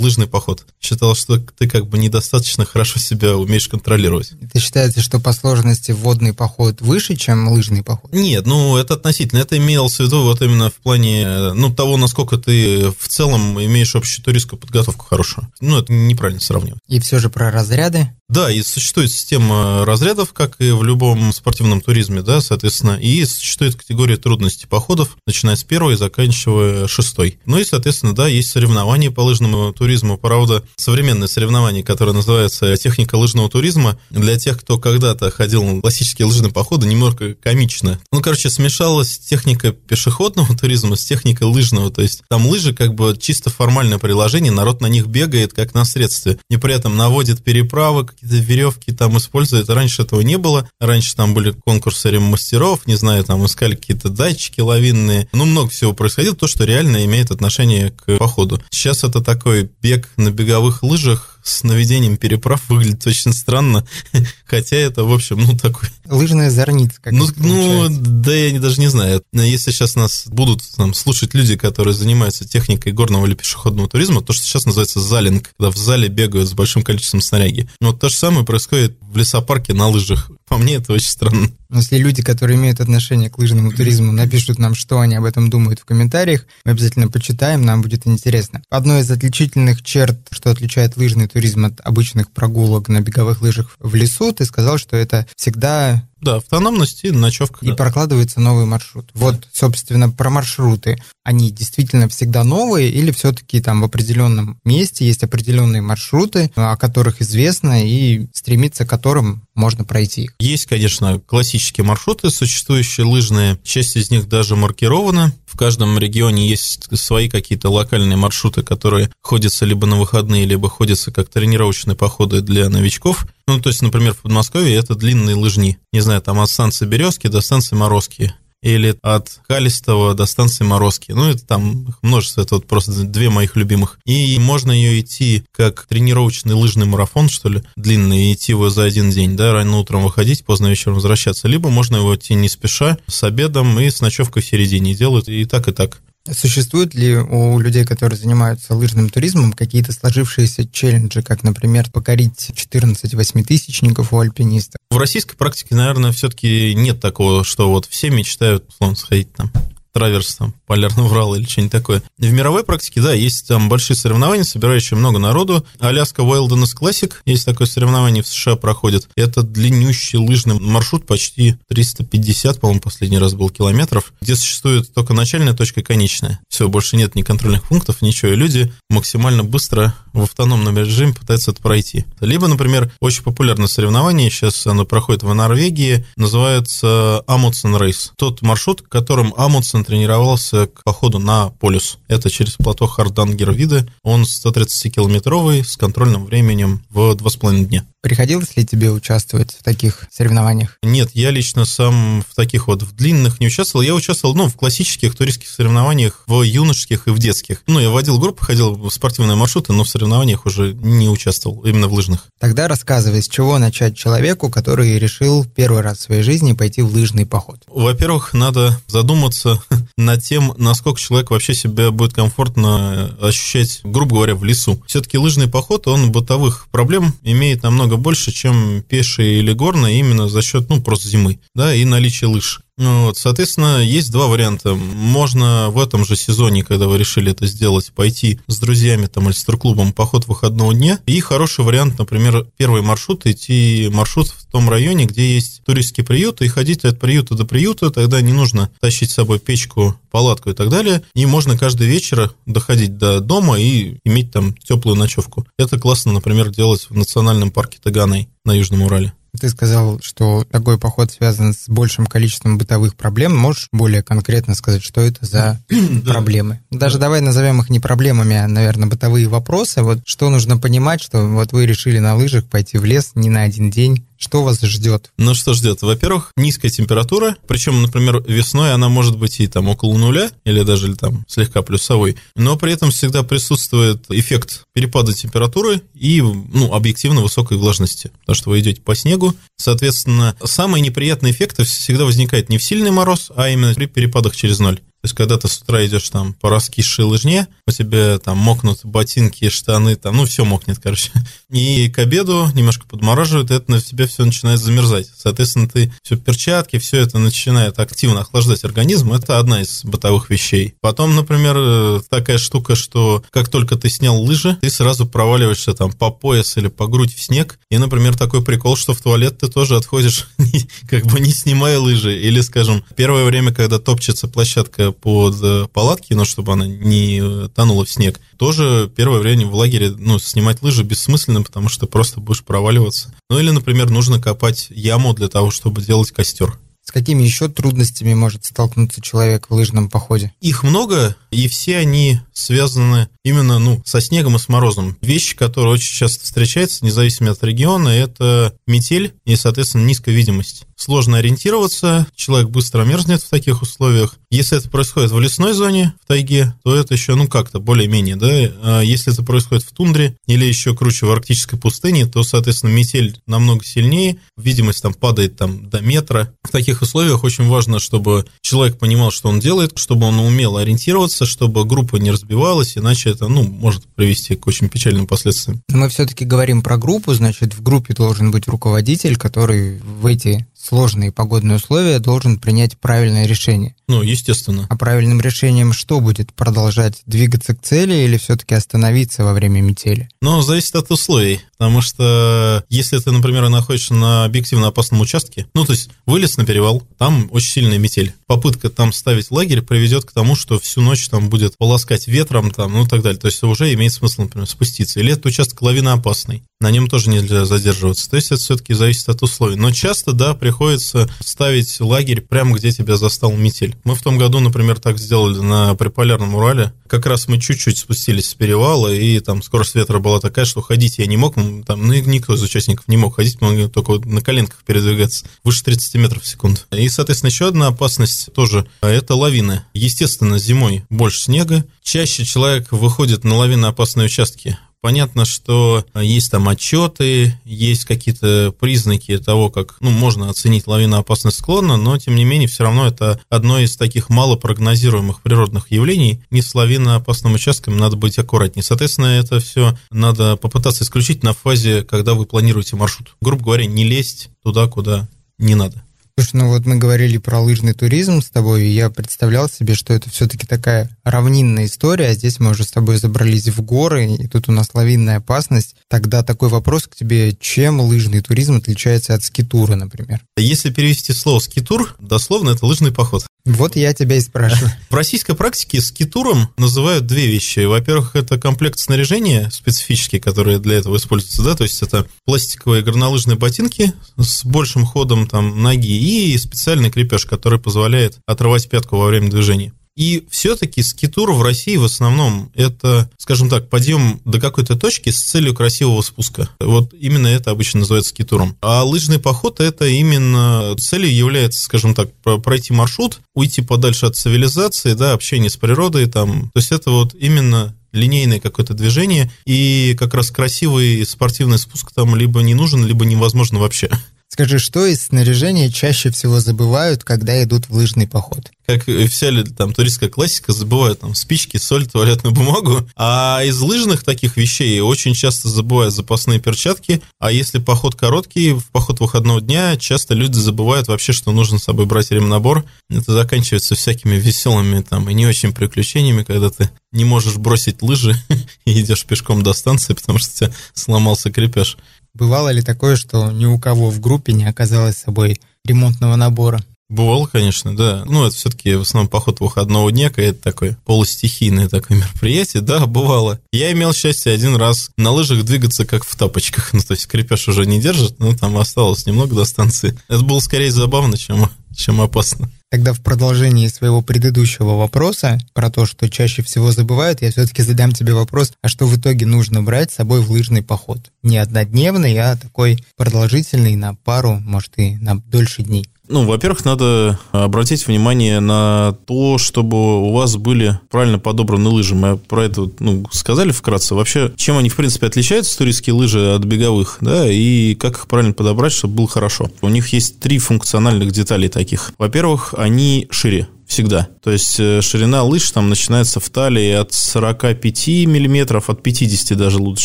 лыжный 0.00 0.26
поход. 0.26 0.66
Считал, 0.80 1.14
что 1.14 1.38
ты 1.38 1.68
как 1.68 1.88
бы 1.88 1.98
недостаточно 1.98 2.64
хорошо 2.64 2.98
себя 2.98 3.36
умеешь 3.36 3.68
контролировать. 3.68 4.32
Это 4.40 4.60
считается, 4.60 5.02
что 5.02 5.20
по 5.20 5.32
сложности 5.32 5.92
водный 5.92 6.32
поход 6.32 6.80
выше, 6.80 7.16
чем 7.16 7.48
лыжный 7.48 7.82
поход? 7.82 8.12
Нет, 8.12 8.46
ну 8.46 8.76
это 8.76 8.94
относительно. 8.94 9.40
Это 9.40 9.56
имелось 9.56 9.96
в 9.96 10.00
виду 10.00 10.22
вот 10.22 10.42
именно 10.42 10.70
в 10.70 10.74
плане 10.74 11.52
ну, 11.54 11.74
того, 11.74 11.96
насколько 11.96 12.36
ты 12.38 12.90
в 12.98 13.08
целом 13.08 13.60
имеешь 13.60 13.94
общую 13.94 14.24
туристскую 14.24 14.58
подготовку 14.58 15.04
хорошую. 15.04 15.48
Ну, 15.60 15.78
это 15.78 15.92
неправильно 15.92 16.40
сравнивать. 16.40 16.80
И 16.88 17.00
все 17.00 17.18
же 17.18 17.30
про 17.30 17.50
разряды? 17.50 18.10
Да, 18.30 18.50
и 18.50 18.62
существует 18.62 19.10
система 19.10 19.84
разрядов, 19.84 20.32
как 20.32 20.60
и 20.60 20.70
в 20.70 20.84
любом 20.84 21.32
спортивном 21.32 21.80
туризме, 21.80 22.22
да, 22.22 22.40
соответственно, 22.40 22.59
и 22.68 23.24
существует 23.24 23.76
категория 23.76 24.16
трудностей 24.16 24.66
походов, 24.66 25.16
начиная 25.26 25.56
с 25.56 25.64
первой 25.64 25.94
и 25.94 25.96
заканчивая 25.96 26.86
шестой. 26.88 27.38
Ну 27.46 27.58
и, 27.58 27.64
соответственно, 27.64 28.14
да, 28.14 28.28
есть 28.28 28.50
соревнования 28.50 29.10
по 29.10 29.20
лыжному 29.20 29.72
туризму. 29.72 30.18
Правда, 30.18 30.64
современные 30.76 31.28
соревнования, 31.28 31.82
которые 31.82 32.14
называются 32.14 32.76
техника 32.76 33.16
лыжного 33.16 33.48
туризма, 33.48 33.98
для 34.10 34.38
тех, 34.38 34.60
кто 34.60 34.78
когда-то 34.78 35.30
ходил 35.30 35.64
на 35.64 35.80
классические 35.80 36.26
лыжные 36.26 36.52
походы, 36.52 36.86
немного 36.86 37.34
комично. 37.34 38.00
Ну, 38.12 38.20
короче, 38.20 38.50
смешалась 38.50 39.18
техника 39.18 39.72
пешеходного 39.72 40.56
туризма 40.56 40.96
с 40.96 41.04
техникой 41.04 41.46
лыжного, 41.46 41.90
то 41.90 42.02
есть 42.02 42.22
там 42.28 42.46
лыжи 42.46 42.74
как 42.74 42.94
бы 42.94 43.16
чисто 43.18 43.50
формальное 43.50 43.98
приложение, 43.98 44.52
народ 44.52 44.80
на 44.80 44.86
них 44.86 45.06
бегает 45.06 45.52
как 45.52 45.74
на 45.74 45.84
средстве, 45.84 46.38
и 46.48 46.56
при 46.56 46.74
этом 46.74 46.96
наводит 46.96 47.42
переправы, 47.42 48.06
какие-то 48.06 48.36
веревки 48.36 48.92
там 48.92 49.16
используют. 49.16 49.68
Раньше 49.68 50.02
этого 50.02 50.20
не 50.20 50.38
было. 50.38 50.68
Раньше 50.80 51.14
там 51.16 51.34
были 51.34 51.52
конкурсы 51.52 52.10
ремастеров, 52.50 52.86
не 52.86 52.94
знаю, 52.96 53.24
там 53.24 53.44
искали 53.46 53.74
какие-то 53.74 54.08
датчики 54.08 54.60
лавинные. 54.60 55.28
Ну, 55.32 55.44
много 55.44 55.70
всего 55.70 55.92
происходило, 55.92 56.34
то, 56.34 56.46
что 56.46 56.64
реально 56.64 57.04
имеет 57.04 57.30
отношение 57.30 57.90
к 57.90 58.18
походу. 58.18 58.62
Сейчас 58.70 59.04
это 59.04 59.20
такой 59.20 59.70
бег 59.82 60.08
на 60.16 60.30
беговых 60.30 60.82
лыжах, 60.82 61.40
с 61.42 61.62
наведением 61.64 62.16
переправ 62.16 62.60
выглядит 62.68 63.06
очень 63.06 63.32
странно, 63.32 63.86
хотя 64.44 64.76
это, 64.76 65.04
в 65.04 65.12
общем, 65.12 65.40
ну, 65.40 65.56
такой... 65.56 65.88
Лыжная 66.04 66.50
зорница, 66.50 67.00
как 67.00 67.12
ну, 67.12 67.28
ну, 67.36 67.86
да, 67.88 68.34
я 68.34 68.60
даже 68.60 68.80
не 68.80 68.88
знаю. 68.88 69.22
Если 69.32 69.70
сейчас 69.70 69.94
нас 69.94 70.24
будут 70.26 70.62
там, 70.76 70.92
слушать 70.92 71.34
люди, 71.34 71.56
которые 71.56 71.94
занимаются 71.94 72.46
техникой 72.46 72.92
горного 72.92 73.26
или 73.26 73.34
пешеходного 73.34 73.88
туризма, 73.88 74.22
то, 74.22 74.32
что 74.32 74.44
сейчас 74.44 74.66
называется 74.66 75.00
залинг, 75.00 75.50
когда 75.56 75.70
в 75.70 75.76
зале 75.76 76.08
бегают 76.08 76.48
с 76.48 76.52
большим 76.52 76.82
количеством 76.82 77.20
снаряги. 77.20 77.68
Но 77.80 77.92
то 77.92 78.08
же 78.08 78.16
самое 78.16 78.44
происходит 78.44 78.98
в 79.00 79.16
лесопарке 79.16 79.72
на 79.72 79.88
лыжах. 79.88 80.30
По 80.50 80.58
мне 80.58 80.74
это 80.74 80.92
очень 80.92 81.08
странно. 81.08 81.48
Если 81.70 81.96
люди, 81.96 82.22
которые 82.22 82.58
имеют 82.58 82.80
отношение 82.80 83.30
к 83.30 83.38
лыжному 83.38 83.70
туризму, 83.70 84.10
напишут 84.10 84.58
нам, 84.58 84.74
что 84.74 84.98
они 84.98 85.14
об 85.14 85.24
этом 85.24 85.48
думают 85.48 85.78
в 85.78 85.84
комментариях, 85.84 86.44
мы 86.64 86.72
обязательно 86.72 87.06
почитаем, 87.06 87.64
нам 87.64 87.82
будет 87.82 88.04
интересно. 88.08 88.60
Одной 88.68 89.02
из 89.02 89.10
отличительных 89.12 89.80
черт, 89.82 90.18
что 90.32 90.50
отличает 90.50 90.96
лыжный 90.96 91.28
туризм 91.28 91.66
от 91.66 91.80
обычных 91.84 92.32
прогулок 92.32 92.88
на 92.88 93.00
беговых 93.00 93.42
лыжах 93.42 93.76
в 93.78 93.94
лесу, 93.94 94.32
ты 94.32 94.44
сказал, 94.44 94.76
что 94.78 94.96
это 94.96 95.24
всегда 95.36 96.02
да, 96.20 96.36
автономность 96.36 97.04
и 97.04 97.10
ночевка. 97.10 97.58
И 97.62 97.68
да. 97.68 97.74
прокладывается 97.74 98.40
новый 98.40 98.66
маршрут. 98.66 99.06
Да. 99.14 99.20
Вот, 99.20 99.48
собственно, 99.52 100.10
про 100.10 100.30
маршруты. 100.30 101.02
Они 101.24 101.50
действительно 101.50 102.08
всегда 102.08 102.44
новые 102.44 102.90
или 102.90 103.10
все-таки 103.10 103.60
там 103.60 103.80
в 103.80 103.84
определенном 103.84 104.58
месте 104.64 105.06
есть 105.06 105.22
определенные 105.22 105.82
маршруты, 105.82 106.50
о 106.54 106.76
которых 106.76 107.20
известно 107.20 107.86
и 107.86 108.26
стремиться 108.32 108.84
к 108.84 108.90
которым 108.90 109.42
можно 109.54 109.84
пройти? 109.84 110.30
Есть, 110.38 110.66
конечно, 110.66 111.20
классические 111.20 111.84
маршруты, 111.84 112.30
существующие 112.30 113.06
лыжные. 113.06 113.58
Часть 113.62 113.96
из 113.96 114.10
них 114.10 114.28
даже 114.28 114.56
маркирована. 114.56 115.32
В 115.46 115.56
каждом 115.56 115.98
регионе 115.98 116.48
есть 116.48 116.88
свои 116.98 117.28
какие-то 117.28 117.70
локальные 117.70 118.16
маршруты, 118.16 118.62
которые 118.62 119.10
ходятся 119.22 119.64
либо 119.64 119.86
на 119.86 119.96
выходные, 119.96 120.46
либо 120.46 120.68
ходятся 120.68 121.12
как 121.12 121.28
тренировочные 121.28 121.96
походы 121.96 122.40
для 122.40 122.68
новичков. 122.68 123.26
Ну, 123.50 123.60
то 123.60 123.68
есть, 123.68 123.82
например, 123.82 124.14
в 124.14 124.18
Подмосковье 124.18 124.76
это 124.76 124.94
длинные 124.94 125.34
лыжни. 125.34 125.76
Не 125.92 126.00
знаю, 126.00 126.22
там 126.22 126.38
от 126.38 126.48
станции 126.48 126.86
Березки 126.86 127.26
до 127.26 127.40
станции 127.40 127.74
Морозки 127.74 128.32
или 128.62 128.96
от 129.02 129.40
Калистова 129.48 130.14
до 130.14 130.24
станции 130.26 130.62
Морозки. 130.62 131.10
Ну, 131.10 131.30
это 131.30 131.44
там 131.44 131.96
множество, 132.00 132.42
это 132.42 132.54
вот 132.54 132.68
просто 132.68 132.92
две 132.92 133.28
моих 133.28 133.56
любимых. 133.56 133.98
И 134.04 134.38
можно 134.38 134.70
ее 134.70 135.00
идти 135.00 135.42
как 135.50 135.86
тренировочный 135.88 136.54
лыжный 136.54 136.86
марафон, 136.86 137.28
что 137.28 137.48
ли, 137.48 137.62
длинный, 137.74 138.32
идти 138.32 138.52
его 138.52 138.70
за 138.70 138.84
один 138.84 139.10
день, 139.10 139.36
да, 139.36 139.52
рано 139.52 139.78
утром 139.78 140.04
выходить, 140.04 140.44
поздно 140.44 140.68
вечером 140.68 140.94
возвращаться. 140.94 141.48
Либо 141.48 141.70
можно 141.70 141.96
его 141.96 142.14
идти 142.14 142.34
не 142.34 142.48
спеша, 142.48 142.98
с 143.08 143.24
обедом 143.24 143.80
и 143.80 143.90
с 143.90 144.00
ночевкой 144.00 144.42
в 144.42 144.46
середине. 144.46 144.94
Делают 144.94 145.28
и 145.28 145.44
так, 145.44 145.66
и 145.66 145.72
так. 145.72 146.02
Существуют 146.32 146.94
ли 146.94 147.16
у 147.16 147.58
людей, 147.58 147.84
которые 147.84 148.18
занимаются 148.18 148.74
лыжным 148.74 149.08
туризмом, 149.08 149.52
какие-то 149.52 149.92
сложившиеся 149.92 150.68
челленджи, 150.68 151.22
как, 151.22 151.42
например, 151.42 151.90
покорить 151.90 152.50
14 152.54 153.14
восьмитысячников 153.14 154.12
у 154.12 154.20
альпинистов? 154.20 154.80
В 154.90 154.96
российской 154.96 155.36
практике, 155.36 155.74
наверное, 155.74 156.12
все-таки 156.12 156.74
нет 156.74 157.00
такого, 157.00 157.44
что 157.44 157.70
вот 157.70 157.86
все 157.86 158.10
мечтают, 158.10 158.68
условно, 158.68 158.96
сходить 158.96 159.32
там 159.32 159.50
траверс 159.92 160.36
там, 160.36 160.54
полярного 160.70 161.08
Урала 161.08 161.34
или 161.34 161.46
что-нибудь 161.46 161.72
такое. 161.72 162.00
В 162.16 162.30
мировой 162.30 162.62
практике, 162.62 163.00
да, 163.00 163.12
есть 163.12 163.48
там 163.48 163.68
большие 163.68 163.96
соревнования, 163.96 164.44
собирающие 164.44 164.96
много 164.96 165.18
народу. 165.18 165.66
Аляска 165.80 166.22
Wilderness 166.22 166.76
Classic, 166.80 167.12
есть 167.26 167.44
такое 167.44 167.66
соревнование 167.66 168.22
в 168.22 168.28
США 168.28 168.54
проходит. 168.54 169.08
Это 169.16 169.42
длиннющий 169.42 170.20
лыжный 170.20 170.60
маршрут, 170.60 171.08
почти 171.08 171.56
350, 171.66 172.60
по-моему, 172.60 172.80
последний 172.80 173.18
раз 173.18 173.34
был 173.34 173.50
километров, 173.50 174.12
где 174.20 174.36
существует 174.36 174.94
только 174.94 175.12
начальная 175.12 175.54
точка 175.54 175.80
и 175.80 175.82
конечная. 175.82 176.38
Все, 176.48 176.68
больше 176.68 176.94
нет 176.94 177.16
ни 177.16 177.22
контрольных 177.22 177.64
пунктов, 177.64 178.00
ничего, 178.00 178.30
и 178.30 178.36
люди 178.36 178.72
максимально 178.88 179.42
быстро 179.42 179.96
в 180.12 180.22
автономном 180.22 180.78
режиме 180.78 181.14
пытаются 181.14 181.50
это 181.50 181.60
пройти. 181.60 182.04
Либо, 182.20 182.46
например, 182.46 182.92
очень 183.00 183.24
популярное 183.24 183.66
соревнование, 183.66 184.30
сейчас 184.30 184.64
оно 184.68 184.84
проходит 184.84 185.24
в 185.24 185.34
Норвегии, 185.34 186.06
называется 186.16 187.24
Amundsen 187.26 187.76
Race. 187.76 188.10
Тот 188.16 188.40
маршрут, 188.42 188.82
которым 188.82 189.34
Амундсен 189.36 189.84
тренировался 189.84 190.59
к 190.66 190.84
походу 190.84 191.18
на 191.18 191.50
полюс. 191.50 191.98
Это 192.08 192.30
через 192.30 192.54
плато 192.54 192.86
Хардангер-Виды. 192.86 193.88
Он 194.02 194.22
130-километровый 194.22 195.64
с 195.64 195.76
контрольным 195.76 196.26
временем 196.26 196.84
в 196.90 197.12
2,5 197.12 197.64
дня. 197.64 197.84
Приходилось 198.02 198.56
ли 198.56 198.64
тебе 198.64 198.90
участвовать 198.90 199.52
в 199.52 199.62
таких 199.62 200.06
соревнованиях? 200.10 200.78
Нет, 200.82 201.10
я 201.12 201.30
лично 201.30 201.66
сам 201.66 202.24
в 202.26 202.34
таких 202.34 202.66
вот 202.66 202.82
в 202.82 202.94
длинных 202.94 203.40
не 203.40 203.48
участвовал. 203.48 203.82
Я 203.82 203.94
участвовал, 203.94 204.34
ну, 204.34 204.48
в 204.48 204.56
классических 204.56 205.14
туристских 205.14 205.48
соревнованиях, 205.48 206.24
в 206.26 206.42
юношеских 206.42 207.08
и 207.08 207.10
в 207.10 207.18
детских. 207.18 207.62
Ну, 207.66 207.78
я 207.78 207.90
водил 207.90 208.18
группы, 208.18 208.42
ходил 208.42 208.74
в 208.74 208.90
спортивные 208.90 209.36
маршруты, 209.36 209.74
но 209.74 209.84
в 209.84 209.88
соревнованиях 209.88 210.46
уже 210.46 210.72
не 210.72 211.10
участвовал, 211.10 211.60
именно 211.66 211.88
в 211.88 211.92
лыжных. 211.92 212.26
Тогда 212.38 212.68
рассказывай, 212.68 213.22
с 213.22 213.28
чего 213.28 213.58
начать 213.58 213.98
человеку, 213.98 214.48
который 214.48 214.98
решил 214.98 215.44
первый 215.44 215.82
раз 215.82 215.98
в 215.98 216.02
своей 216.02 216.22
жизни 216.22 216.54
пойти 216.54 216.80
в 216.80 216.90
лыжный 216.90 217.26
поход? 217.26 217.62
Во-первых, 217.66 218.32
надо 218.32 218.80
задуматься 218.86 219.62
над 219.98 220.22
тем, 220.22 220.49
насколько 220.58 221.00
человек 221.00 221.30
вообще 221.30 221.54
себя 221.54 221.90
будет 221.90 222.12
комфортно 222.12 223.16
ощущать, 223.20 223.80
грубо 223.84 224.16
говоря, 224.16 224.34
в 224.34 224.44
лесу. 224.44 224.82
Все-таки 224.86 225.18
лыжный 225.18 225.48
поход, 225.48 225.86
он 225.86 226.12
бытовых 226.12 226.68
проблем 226.70 227.14
имеет 227.22 227.62
намного 227.62 227.96
больше, 227.96 228.32
чем 228.32 228.82
пешие 228.82 229.38
или 229.38 229.52
горные, 229.52 229.98
именно 229.98 230.28
за 230.28 230.42
счет, 230.42 230.68
ну, 230.68 230.80
просто 230.80 231.08
зимы, 231.08 231.40
да, 231.54 231.74
и 231.74 231.84
наличия 231.84 232.26
лыж. 232.26 232.60
Ну, 232.80 233.04
вот, 233.04 233.18
соответственно, 233.18 233.84
есть 233.84 234.10
два 234.10 234.26
варианта. 234.26 234.74
Можно 234.74 235.68
в 235.68 235.78
этом 235.78 236.06
же 236.06 236.16
сезоне, 236.16 236.64
когда 236.64 236.88
вы 236.88 236.96
решили 236.96 237.30
это 237.30 237.46
сделать, 237.46 237.92
пойти 237.94 238.40
с 238.46 238.58
друзьями 238.58 239.04
там 239.04 239.26
или 239.26 239.34
с 239.34 239.44
турклубом 239.44 239.92
поход 239.92 240.26
выходного 240.26 240.72
дня. 240.72 240.98
И 241.04 241.20
хороший 241.20 241.62
вариант, 241.62 241.98
например, 241.98 242.46
первый 242.56 242.80
маршрут, 242.80 243.26
идти 243.26 243.90
маршрут 243.92 244.28
в 244.28 244.46
том 244.50 244.70
районе, 244.70 245.04
где 245.04 245.34
есть 245.34 245.62
туристский 245.66 246.04
приют, 246.04 246.40
и 246.40 246.48
ходить 246.48 246.86
от 246.86 246.98
приюта 246.98 247.34
до 247.34 247.44
приюта, 247.44 247.90
тогда 247.90 248.22
не 248.22 248.32
нужно 248.32 248.70
тащить 248.80 249.10
с 249.10 249.14
собой 249.14 249.40
печку, 249.40 250.00
палатку 250.10 250.48
и 250.48 250.54
так 250.54 250.70
далее. 250.70 251.02
И 251.12 251.26
можно 251.26 251.58
каждый 251.58 251.86
вечер 251.86 252.32
доходить 252.46 252.96
до 252.96 253.20
дома 253.20 253.60
и 253.60 253.98
иметь 254.04 254.32
там 254.32 254.54
теплую 254.54 254.96
ночевку. 254.96 255.46
Это 255.58 255.78
классно, 255.78 256.12
например, 256.12 256.48
делать 256.48 256.86
в 256.88 256.96
национальном 256.96 257.50
парке 257.50 257.76
Таганой 257.82 258.30
на 258.46 258.52
Южном 258.52 258.80
Урале. 258.80 259.12
Ты 259.40 259.48
сказал, 259.48 260.00
что 260.02 260.44
такой 260.44 260.78
поход 260.78 261.10
связан 261.10 261.54
с 261.54 261.66
большим 261.66 262.06
количеством 262.06 262.58
бытовых 262.58 262.94
проблем. 262.94 263.34
Можешь 263.34 263.68
более 263.72 264.02
конкретно 264.02 264.54
сказать, 264.54 264.82
что 264.82 265.00
это 265.00 265.24
за 265.24 265.58
проблемы? 266.06 266.60
Даже 266.70 266.98
давай 266.98 267.22
назовем 267.22 267.60
их 267.60 267.70
не 267.70 267.80
проблемами, 267.80 268.36
а, 268.36 268.46
наверное, 268.46 268.88
бытовые 268.88 269.28
вопросы. 269.28 269.82
Вот 269.82 270.00
что 270.04 270.28
нужно 270.28 270.58
понимать, 270.58 271.00
что 271.00 271.26
вот 271.26 271.52
вы 271.52 271.64
решили 271.64 271.98
на 271.98 272.16
лыжах 272.16 272.44
пойти 272.44 272.76
в 272.76 272.84
лес 272.84 273.12
не 273.14 273.30
на 273.30 273.42
один 273.42 273.70
день, 273.70 274.04
что 274.20 274.42
вас 274.42 274.60
ждет? 274.60 275.10
Ну, 275.16 275.34
что 275.34 275.54
ждет? 275.54 275.80
Во-первых, 275.82 276.32
низкая 276.36 276.70
температура, 276.70 277.36
причем, 277.48 277.80
например, 277.82 278.22
весной 278.28 278.72
она 278.74 278.88
может 278.88 279.16
быть 279.16 279.40
и 279.40 279.46
там 279.46 279.68
около 279.68 279.96
нуля, 279.96 280.30
или 280.44 280.62
даже 280.62 280.94
там 280.94 281.24
слегка 281.26 281.62
плюсовой, 281.62 282.16
но 282.36 282.56
при 282.56 282.72
этом 282.72 282.90
всегда 282.90 283.22
присутствует 283.22 284.04
эффект 284.10 284.64
перепада 284.74 285.14
температуры 285.14 285.80
и, 285.94 286.20
ну, 286.20 286.72
объективно 286.74 287.22
высокой 287.22 287.56
влажности, 287.56 288.12
потому 288.20 288.36
что 288.36 288.50
вы 288.50 288.60
идете 288.60 288.82
по 288.82 288.94
снегу, 288.94 289.34
соответственно, 289.56 290.36
самые 290.44 290.82
неприятные 290.82 291.32
эффекты 291.32 291.64
всегда 291.64 292.04
возникают 292.04 292.50
не 292.50 292.58
в 292.58 292.62
сильный 292.62 292.90
мороз, 292.90 293.32
а 293.34 293.48
именно 293.48 293.74
при 293.74 293.86
перепадах 293.86 294.36
через 294.36 294.58
ноль. 294.58 294.80
То 295.00 295.06
есть, 295.06 295.16
когда 295.16 295.38
ты 295.38 295.48
с 295.48 295.62
утра 295.62 295.84
идешь 295.86 296.10
там 296.10 296.34
по 296.34 296.50
раскисшей 296.50 297.06
лыжне, 297.06 297.48
у 297.66 297.70
тебя 297.70 298.18
там 298.18 298.36
мокнут 298.36 298.80
ботинки, 298.84 299.48
штаны, 299.48 299.96
там, 299.96 300.14
ну, 300.14 300.26
все 300.26 300.44
мокнет, 300.44 300.78
короче. 300.78 301.10
И 301.50 301.88
к 301.88 301.98
обеду 301.98 302.50
немножко 302.54 302.86
подмораживает, 302.86 303.50
и 303.50 303.54
это 303.54 303.70
на 303.70 303.80
тебе 303.80 304.06
все 304.06 304.24
начинает 304.24 304.60
замерзать. 304.60 305.10
Соответственно, 305.16 305.68
ты 305.68 305.92
все 306.02 306.16
перчатки, 306.16 306.78
все 306.78 306.98
это 306.98 307.18
начинает 307.18 307.78
активно 307.78 308.20
охлаждать 308.20 308.62
организм. 308.64 309.12
Это 309.12 309.38
одна 309.38 309.62
из 309.62 309.84
бытовых 309.84 310.30
вещей. 310.30 310.74
Потом, 310.80 311.16
например, 311.16 311.56
э, 311.58 312.00
такая 312.08 312.38
штука, 312.38 312.76
что 312.76 313.24
как 313.30 313.48
только 313.48 313.76
ты 313.76 313.88
снял 313.88 314.20
лыжи, 314.20 314.58
ты 314.60 314.70
сразу 314.70 315.06
проваливаешься 315.06 315.72
там 315.72 315.92
по 315.92 316.10
пояс 316.10 316.56
или 316.56 316.68
по 316.68 316.86
грудь 316.86 317.14
в 317.14 317.22
снег. 317.22 317.58
И, 317.70 317.78
например, 317.78 318.16
такой 318.16 318.44
прикол, 318.44 318.76
что 318.76 318.94
в 318.94 319.00
туалет 319.00 319.38
ты 319.38 319.48
тоже 319.48 319.76
отходишь, 319.76 320.28
как 320.88 321.06
бы 321.06 321.20
не 321.20 321.32
снимая 321.32 321.78
лыжи. 321.78 322.16
Или, 322.20 322.42
скажем, 322.42 322.84
первое 322.96 323.24
время, 323.24 323.52
когда 323.52 323.78
топчется 323.78 324.28
площадка 324.28 324.89
под 324.92 325.36
э, 325.42 325.66
палатки, 325.72 326.12
но 326.14 326.24
чтобы 326.24 326.52
она 326.52 326.66
не 326.66 327.48
тонула 327.48 327.84
в 327.84 327.90
снег, 327.90 328.20
тоже 328.36 328.90
первое 328.94 329.20
время 329.20 329.46
в 329.46 329.54
лагере 329.54 329.90
ну, 329.90 330.18
снимать 330.18 330.62
лыжи 330.62 330.82
бессмысленно, 330.82 331.42
потому 331.42 331.68
что 331.68 331.86
просто 331.86 332.20
будешь 332.20 332.42
проваливаться. 332.44 333.14
Ну 333.28 333.38
или, 333.38 333.50
например, 333.50 333.90
нужно 333.90 334.20
копать 334.20 334.68
яму 334.70 335.14
для 335.14 335.28
того, 335.28 335.50
чтобы 335.50 335.82
делать 335.82 336.10
костер. 336.10 336.58
С 336.84 336.92
какими 336.92 337.22
еще 337.22 337.48
трудностями 337.48 338.14
может 338.14 338.44
столкнуться 338.44 339.00
человек 339.00 339.46
в 339.48 339.54
лыжном 339.54 339.88
походе? 339.88 340.32
Их 340.40 340.62
много, 340.62 341.16
и 341.30 341.46
все 341.48 341.76
они 341.76 342.20
связаны 342.32 343.08
именно 343.22 343.58
ну, 343.58 343.82
со 343.84 344.00
снегом 344.00 344.36
и 344.36 344.38
с 344.38 344.48
морозом. 344.48 344.96
Вещи, 345.00 345.36
которые 345.36 345.74
очень 345.74 345.94
часто 345.94 346.24
встречаются, 346.24 346.84
независимо 346.84 347.30
от 347.30 347.44
региона, 347.44 347.88
это 347.88 348.54
метель 348.66 349.14
и, 349.24 349.36
соответственно, 349.36 349.84
низкая 349.84 350.14
видимость. 350.14 350.66
Сложно 350.76 351.18
ориентироваться, 351.18 352.06
человек 352.16 352.48
быстро 352.48 352.84
мерзнет 352.84 353.22
в 353.22 353.28
таких 353.28 353.60
условиях. 353.60 354.14
Если 354.30 354.56
это 354.56 354.70
происходит 354.70 355.10
в 355.10 355.20
лесной 355.20 355.52
зоне, 355.52 355.92
в 356.02 356.06
тайге, 356.06 356.54
то 356.64 356.74
это 356.74 356.94
еще, 356.94 357.14
ну, 357.14 357.28
как-то 357.28 357.60
более-менее, 357.60 358.16
да. 358.16 358.26
А 358.62 358.80
если 358.80 359.12
это 359.12 359.22
происходит 359.22 359.64
в 359.64 359.72
тундре 359.72 360.16
или 360.26 360.46
еще 360.46 360.74
круче 360.74 361.04
в 361.04 361.10
арктической 361.10 361.58
пустыне, 361.58 362.06
то, 362.06 362.22
соответственно, 362.22 362.70
метель 362.70 363.20
намного 363.26 363.64
сильнее, 363.64 364.18
видимость 364.38 364.82
там 364.82 364.94
падает 364.94 365.36
там 365.36 365.68
до 365.68 365.80
метра. 365.80 366.32
В 366.42 366.50
таких 366.50 366.79
таких 366.80 366.82
условиях 366.82 367.24
очень 367.24 367.48
важно, 367.48 367.78
чтобы 367.78 368.24
человек 368.42 368.78
понимал, 368.78 369.10
что 369.10 369.28
он 369.28 369.40
делает, 369.40 369.72
чтобы 369.76 370.06
он 370.06 370.18
умел 370.18 370.56
ориентироваться, 370.56 371.26
чтобы 371.26 371.64
группа 371.64 371.96
не 371.96 372.10
разбивалась, 372.10 372.76
иначе 372.76 373.10
это, 373.10 373.28
ну, 373.28 373.42
может 373.42 373.84
привести 373.94 374.36
к 374.36 374.46
очень 374.46 374.68
печальным 374.68 375.06
последствиям. 375.06 375.60
Мы 375.68 375.88
все-таки 375.88 376.24
говорим 376.24 376.62
про 376.62 376.76
группу, 376.76 377.14
значит, 377.14 377.54
в 377.54 377.62
группе 377.62 377.94
должен 377.94 378.30
быть 378.30 378.48
руководитель, 378.48 379.16
который 379.16 379.78
в 379.78 380.06
эти 380.06 380.46
сложные 380.62 381.12
погодные 381.12 381.56
условия 381.56 381.98
должен 381.98 382.38
принять 382.38 382.78
правильное 382.78 383.26
решение. 383.26 383.74
Ну, 383.88 384.02
естественно. 384.02 384.66
А 384.68 384.76
правильным 384.76 385.20
решением 385.20 385.72
что 385.72 386.00
будет? 386.00 386.32
Продолжать 386.32 387.02
двигаться 387.06 387.54
к 387.54 387.62
цели 387.62 387.94
или 387.94 388.18
все-таки 388.18 388.54
остановиться 388.54 389.24
во 389.24 389.32
время 389.32 389.60
метели? 389.60 390.08
Ну, 390.20 390.42
зависит 390.42 390.76
от 390.76 390.90
условий. 390.90 391.40
Потому 391.58 391.82
что 391.82 392.64
если 392.68 392.98
ты, 392.98 393.10
например, 393.10 393.48
находишься 393.48 393.94
на 393.94 394.24
объективно 394.24 394.68
опасном 394.68 395.00
участке, 395.00 395.46
ну, 395.54 395.64
то 395.64 395.72
есть 395.72 395.90
вылез 396.06 396.36
на 396.36 396.46
перевал, 396.46 396.82
там 396.96 397.28
очень 397.32 397.50
сильная 397.50 397.78
метель. 397.78 398.14
Попытка 398.26 398.70
там 398.70 398.92
ставить 398.92 399.30
лагерь 399.30 399.60
приведет 399.60 400.04
к 400.04 400.12
тому, 400.12 400.36
что 400.36 400.58
всю 400.58 400.80
ночь 400.80 401.08
там 401.08 401.28
будет 401.28 401.58
полоскать 401.58 402.06
ветром, 402.06 402.50
там, 402.50 402.72
ну 402.72 402.84
и 402.84 402.88
так 402.88 403.02
далее. 403.02 403.20
То 403.20 403.26
есть 403.26 403.42
уже 403.42 403.72
имеет 403.74 403.92
смысл, 403.92 404.22
например, 404.22 404.48
спуститься. 404.48 405.00
Или 405.00 405.12
этот 405.12 405.26
участок 405.26 405.60
лавина 405.62 405.92
опасный, 405.92 406.44
на 406.60 406.70
нем 406.70 406.88
тоже 406.88 407.10
нельзя 407.10 407.44
задерживаться. 407.44 408.08
То 408.08 408.16
есть 408.16 408.30
это 408.30 408.40
все-таки 408.40 408.72
зависит 408.72 409.08
от 409.08 409.22
условий. 409.22 409.56
Но 409.56 409.70
часто, 409.72 410.12
да, 410.12 410.34
приходится 410.50 411.08
ставить 411.20 411.80
лагерь 411.80 412.22
прямо, 412.22 412.56
где 412.56 412.72
тебя 412.72 412.96
застал 412.96 413.32
метель. 413.32 413.76
Мы 413.84 413.94
в 413.94 414.02
том 414.02 414.18
году, 414.18 414.40
например, 414.40 414.80
так 414.80 414.98
сделали 414.98 415.38
на 415.38 415.76
приполярном 415.76 416.34
Урале. 416.34 416.72
Как 416.88 417.06
раз 417.06 417.28
мы 417.28 417.38
чуть-чуть 417.38 417.78
спустились 417.78 418.30
с 418.30 418.34
перевала, 418.34 418.92
и 418.92 419.20
там 419.20 419.44
скорость 419.44 419.76
ветра 419.76 420.00
была 420.00 420.18
такая, 420.18 420.44
что 420.44 420.60
ходить 420.60 420.98
я 420.98 421.06
не 421.06 421.16
мог. 421.16 421.36
Там, 421.36 421.86
ну, 421.86 421.94
никто 421.94 422.34
из 422.34 422.42
участников 422.42 422.88
не 422.88 422.96
мог 422.96 423.14
ходить, 423.14 423.40
могли 423.40 423.68
только 423.68 423.92
на 424.08 424.22
коленках 424.22 424.64
передвигаться 424.66 425.24
выше 425.44 425.62
30 425.62 425.94
метров 425.94 426.24
в 426.24 426.26
секунду. 426.26 426.58
И, 426.72 426.88
соответственно, 426.88 427.30
еще 427.30 427.46
одна 427.46 427.68
опасность 427.68 428.32
тоже– 428.34 428.66
это 428.80 429.14
лавины. 429.14 429.62
Естественно, 429.72 430.36
зимой 430.40 430.84
больше 430.90 431.22
снега. 431.22 431.64
Чаще 431.84 432.24
человек 432.24 432.72
выходит 432.72 433.22
на 433.22 433.36
лавиноопасные 433.36 434.06
участки 434.06 434.58
Понятно, 434.82 435.26
что 435.26 435.84
есть 435.94 436.30
там 436.30 436.48
отчеты, 436.48 437.38
есть 437.44 437.84
какие-то 437.84 438.54
признаки 438.58 439.18
того, 439.18 439.50
как 439.50 439.76
ну, 439.80 439.90
можно 439.90 440.30
оценить 440.30 440.66
лавиноопасность 440.66 441.38
склона, 441.38 441.76
но 441.76 441.98
тем 441.98 442.14
не 442.14 442.24
менее 442.24 442.48
все 442.48 442.64
равно 442.64 442.86
это 442.86 443.20
одно 443.28 443.58
из 443.58 443.76
таких 443.76 444.08
малопрогнозируемых 444.08 445.20
природных 445.20 445.70
явлений. 445.70 446.24
Не 446.30 446.40
с 446.40 446.54
лавиноопасным 446.54 447.34
участком 447.34 447.76
надо 447.76 447.96
быть 447.96 448.18
аккуратнее. 448.18 448.64
Соответственно, 448.64 449.06
это 449.06 449.38
все 449.40 449.76
надо 449.90 450.36
попытаться 450.36 450.84
исключить 450.84 451.22
на 451.22 451.34
фазе, 451.34 451.82
когда 451.82 452.14
вы 452.14 452.24
планируете 452.24 452.76
маршрут. 452.76 453.16
Грубо 453.20 453.44
говоря, 453.44 453.66
не 453.66 453.84
лезть 453.84 454.30
туда, 454.42 454.66
куда 454.66 455.08
не 455.38 455.54
надо. 455.54 455.84
Слушай, 456.20 456.36
ну 456.36 456.48
вот 456.48 456.66
мы 456.66 456.76
говорили 456.76 457.16
про 457.16 457.40
лыжный 457.40 457.72
туризм 457.72 458.20
с 458.20 458.28
тобой, 458.28 458.64
и 458.64 458.68
я 458.68 458.90
представлял 458.90 459.48
себе, 459.48 459.74
что 459.74 459.94
это 459.94 460.10
все-таки 460.10 460.46
такая 460.46 460.94
равнинная 461.02 461.64
история, 461.64 462.08
а 462.08 462.14
здесь 462.14 462.38
мы 462.38 462.50
уже 462.50 462.64
с 462.64 462.70
тобой 462.70 462.98
забрались 462.98 463.48
в 463.48 463.62
горы, 463.62 464.04
и 464.04 464.28
тут 464.28 464.50
у 464.50 464.52
нас 464.52 464.68
лавинная 464.74 465.16
опасность. 465.16 465.76
Тогда 465.88 466.22
такой 466.22 466.50
вопрос 466.50 466.88
к 466.88 466.94
тебе, 466.94 467.34
чем 467.40 467.80
лыжный 467.80 468.20
туризм 468.20 468.58
отличается 468.58 469.14
от 469.14 469.24
скитура, 469.24 469.76
например? 469.76 470.20
Если 470.36 470.68
перевести 470.68 471.14
слово 471.14 471.38
скитур, 471.38 471.96
дословно 471.98 472.50
это 472.50 472.66
лыжный 472.66 472.92
поход. 472.92 473.24
Вот 473.44 473.76
я 473.76 473.92
тебя 473.94 474.16
и 474.16 474.20
спрашиваю. 474.20 474.70
В 474.90 474.94
российской 474.94 475.34
практике 475.34 475.80
скитуром 475.80 476.48
называют 476.56 477.06
две 477.06 477.26
вещи. 477.26 477.60
Во-первых, 477.60 478.16
это 478.16 478.38
комплект 478.38 478.78
снаряжения 478.78 479.48
специфический, 479.50 480.18
который 480.18 480.58
для 480.58 480.76
этого 480.76 480.96
используется, 480.96 481.42
да, 481.42 481.56
то 481.56 481.64
есть 481.64 481.82
это 481.82 482.06
пластиковые 482.24 482.82
горнолыжные 482.82 483.36
ботинки 483.36 483.92
с 484.16 484.44
большим 484.44 484.84
ходом 484.84 485.26
там 485.26 485.62
ноги 485.62 486.32
и 486.32 486.36
специальный 486.38 486.90
крепеж, 486.90 487.24
который 487.24 487.58
позволяет 487.58 488.18
отрывать 488.26 488.68
пятку 488.68 488.96
во 488.96 489.06
время 489.06 489.30
движения. 489.30 489.72
И 489.96 490.26
все-таки 490.30 490.82
скитур 490.82 491.32
в 491.32 491.42
России 491.42 491.76
в 491.76 491.84
основном 491.84 492.50
это, 492.54 493.10
скажем 493.18 493.48
так, 493.48 493.68
подъем 493.68 494.20
до 494.24 494.40
какой-то 494.40 494.76
точки 494.76 495.10
с 495.10 495.20
целью 495.20 495.54
красивого 495.54 496.00
спуска. 496.02 496.48
Вот 496.60 496.94
именно 496.98 497.26
это 497.26 497.50
обычно 497.50 497.80
называется 497.80 498.10
скитуром. 498.10 498.56
А 498.60 498.82
лыжный 498.84 499.18
поход 499.18 499.60
это 499.60 499.86
именно 499.86 500.74
целью 500.78 501.14
является, 501.14 501.62
скажем 501.62 501.94
так, 501.94 502.12
пройти 502.42 502.72
маршрут, 502.72 503.20
уйти 503.34 503.62
подальше 503.62 504.06
от 504.06 504.16
цивилизации, 504.16 504.94
да, 504.94 505.12
общение 505.12 505.50
с 505.50 505.56
природой 505.56 506.06
там. 506.06 506.50
То 506.54 506.60
есть 506.60 506.72
это 506.72 506.90
вот 506.90 507.14
именно 507.14 507.74
линейное 507.92 508.40
какое-то 508.40 508.72
движение, 508.74 509.30
и 509.44 509.96
как 509.98 510.14
раз 510.14 510.30
красивый 510.30 511.04
спортивный 511.04 511.58
спуск 511.58 511.92
там 511.92 512.14
либо 512.14 512.40
не 512.40 512.54
нужен, 512.54 512.84
либо 512.86 513.04
невозможно 513.04 513.58
вообще. 513.58 513.90
Скажи, 514.32 514.60
что 514.60 514.86
из 514.86 515.06
снаряжения 515.06 515.70
чаще 515.70 516.10
всего 516.10 516.38
забывают, 516.38 517.02
когда 517.02 517.42
идут 517.42 517.68
в 517.68 517.74
лыжный 517.74 518.06
поход? 518.06 518.52
Как 518.64 518.84
вся 518.84 519.32
там 519.56 519.72
туристская 519.72 520.08
классика, 520.08 520.52
забывают 520.52 521.00
там 521.00 521.16
спички, 521.16 521.56
соль, 521.56 521.88
туалетную 521.88 522.32
бумагу. 522.32 522.88
А 522.94 523.42
из 523.44 523.60
лыжных 523.60 524.04
таких 524.04 524.36
вещей 524.36 524.78
очень 524.78 525.14
часто 525.14 525.48
забывают 525.48 525.92
запасные 525.92 526.38
перчатки. 526.38 527.02
А 527.18 527.32
если 527.32 527.58
поход 527.58 527.96
короткий, 527.96 528.52
в 528.52 528.66
поход 528.66 529.00
выходного 529.00 529.40
дня, 529.40 529.76
часто 529.76 530.14
люди 530.14 530.36
забывают 530.36 530.86
вообще, 530.86 531.12
что 531.12 531.32
нужно 531.32 531.58
с 531.58 531.64
собой 531.64 531.86
брать 531.86 532.12
ремнабор. 532.12 532.64
Это 532.88 533.12
заканчивается 533.12 533.74
всякими 533.74 534.14
веселыми 534.14 534.80
там 534.82 535.10
и 535.10 535.14
не 535.14 535.26
очень 535.26 535.52
приключениями, 535.52 536.22
когда 536.22 536.50
ты 536.50 536.70
не 536.92 537.04
можешь 537.04 537.36
бросить 537.36 537.82
лыжи 537.82 538.14
и 538.64 538.80
идешь 538.80 539.04
пешком 539.04 539.42
до 539.42 539.52
станции, 539.54 539.94
потому 539.94 540.20
что 540.20 540.30
у 540.30 540.36
тебя 540.36 540.56
сломался 540.74 541.32
крепеж. 541.32 541.76
Бывало 542.14 542.50
ли 542.50 542.62
такое, 542.62 542.96
что 542.96 543.30
ни 543.30 543.46
у 543.46 543.58
кого 543.58 543.90
в 543.90 544.00
группе 544.00 544.32
не 544.32 544.44
оказалось 544.44 544.96
с 544.96 545.02
собой 545.02 545.40
ремонтного 545.64 546.16
набора? 546.16 546.64
Бывало, 546.90 547.28
конечно, 547.28 547.76
да. 547.76 548.02
Ну, 548.04 548.26
это 548.26 548.34
все-таки 548.34 548.74
в 548.74 548.80
основном 548.80 549.08
поход 549.08 549.38
выходного 549.38 549.92
дня, 549.92 550.10
это 550.16 550.42
такое 550.42 550.76
полустихийное 550.84 551.68
такое 551.68 551.98
мероприятие. 551.98 552.62
Да, 552.62 552.84
бывало. 552.86 553.40
Я 553.52 553.70
имел 553.70 553.92
счастье 553.92 554.32
один 554.32 554.56
раз 554.56 554.90
на 554.96 555.12
лыжах 555.12 555.44
двигаться 555.44 555.86
как 555.86 556.04
в 556.04 556.16
тапочках. 556.16 556.72
Ну, 556.72 556.80
то 556.80 556.94
есть 556.94 557.06
крепеж 557.06 557.46
уже 557.46 557.64
не 557.64 557.80
держит, 557.80 558.18
но 558.18 558.36
там 558.36 558.58
осталось 558.58 559.06
немного 559.06 559.36
до 559.36 559.44
станции. 559.44 559.96
Это 560.08 560.22
было 560.22 560.40
скорее 560.40 560.72
забавно, 560.72 561.16
чем, 561.16 561.48
чем 561.76 562.00
опасно. 562.00 562.50
Тогда 562.70 562.92
в 562.92 563.00
продолжении 563.00 563.66
своего 563.66 564.00
предыдущего 564.00 564.76
вопроса 564.76 565.38
про 565.54 565.70
то, 565.70 565.86
что 565.86 566.08
чаще 566.08 566.42
всего 566.42 566.70
забывают, 566.70 567.20
я 567.20 567.32
все-таки 567.32 567.62
задам 567.62 567.90
тебе 567.90 568.14
вопрос, 568.14 568.52
а 568.62 568.68
что 568.68 568.86
в 568.86 568.96
итоге 568.96 569.26
нужно 569.26 569.60
брать 569.60 569.90
с 569.90 569.96
собой 569.96 570.20
в 570.20 570.30
лыжный 570.30 570.62
поход? 570.62 571.10
Не 571.24 571.38
однодневный, 571.38 572.16
а 572.18 572.36
такой 572.36 572.78
продолжительный 572.96 573.74
на 573.74 573.96
пару, 573.96 574.36
может 574.36 574.78
и 574.78 574.96
на 574.98 575.16
дольше 575.16 575.64
дней. 575.64 575.88
Ну, 576.10 576.24
во-первых, 576.24 576.64
надо 576.64 577.18
обратить 577.30 577.86
внимание 577.86 578.40
на 578.40 578.96
то, 579.06 579.38
чтобы 579.38 580.02
у 580.02 580.12
вас 580.12 580.36
были 580.36 580.80
правильно 580.90 581.20
подобраны 581.20 581.68
лыжи. 581.68 581.94
Мы 581.94 582.16
про 582.16 582.44
это 582.44 582.68
ну, 582.80 583.04
сказали 583.12 583.52
вкратце. 583.52 583.94
Вообще, 583.94 584.32
чем 584.36 584.58
они, 584.58 584.68
в 584.68 584.76
принципе, 584.76 585.06
отличаются, 585.06 585.56
туристские 585.56 585.94
лыжи, 585.94 586.34
от 586.34 586.44
беговых, 586.44 586.98
да, 587.00 587.30
и 587.30 587.76
как 587.76 587.92
их 587.92 588.08
правильно 588.08 588.32
подобрать, 588.32 588.72
чтобы 588.72 588.94
было 588.94 589.08
хорошо. 589.08 589.50
У 589.62 589.68
них 589.68 589.92
есть 589.92 590.18
три 590.18 590.38
функциональных 590.38 591.12
деталей 591.12 591.48
таких. 591.48 591.92
Во-первых, 591.96 592.54
они 592.58 593.06
шире 593.10 593.46
всегда. 593.70 594.08
То 594.20 594.30
есть 594.30 594.58
э, 594.58 594.80
ширина 594.82 595.22
лыж 595.22 595.50
там 595.52 595.68
начинается 595.68 596.18
в 596.18 596.28
талии 596.28 596.72
от 596.72 596.92
45 596.92 597.86
миллиметров, 598.06 598.68
от 598.68 598.82
50 598.82 599.38
даже 599.38 599.58
лучше 599.58 599.84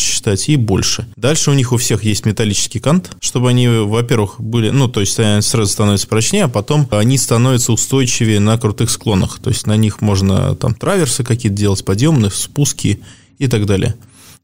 считать, 0.00 0.48
и 0.48 0.56
больше. 0.56 1.06
Дальше 1.16 1.50
у 1.52 1.54
них 1.54 1.72
у 1.72 1.76
всех 1.76 2.02
есть 2.02 2.26
металлический 2.26 2.80
кант, 2.80 3.16
чтобы 3.20 3.48
они, 3.48 3.68
во-первых, 3.68 4.40
были, 4.40 4.70
ну, 4.70 4.88
то 4.88 5.00
есть 5.00 5.18
они 5.20 5.40
сразу 5.40 5.70
становятся 5.70 6.08
прочнее, 6.08 6.44
а 6.44 6.48
потом 6.48 6.88
они 6.90 7.16
становятся 7.16 7.72
устойчивее 7.72 8.40
на 8.40 8.58
крутых 8.58 8.90
склонах. 8.90 9.38
То 9.38 9.50
есть 9.50 9.66
на 9.66 9.76
них 9.76 10.00
можно 10.00 10.56
там 10.56 10.74
траверсы 10.74 11.22
какие-то 11.22 11.56
делать, 11.56 11.84
подъемные, 11.84 12.32
спуски 12.32 13.00
и 13.38 13.46
так 13.46 13.66
далее. 13.66 13.94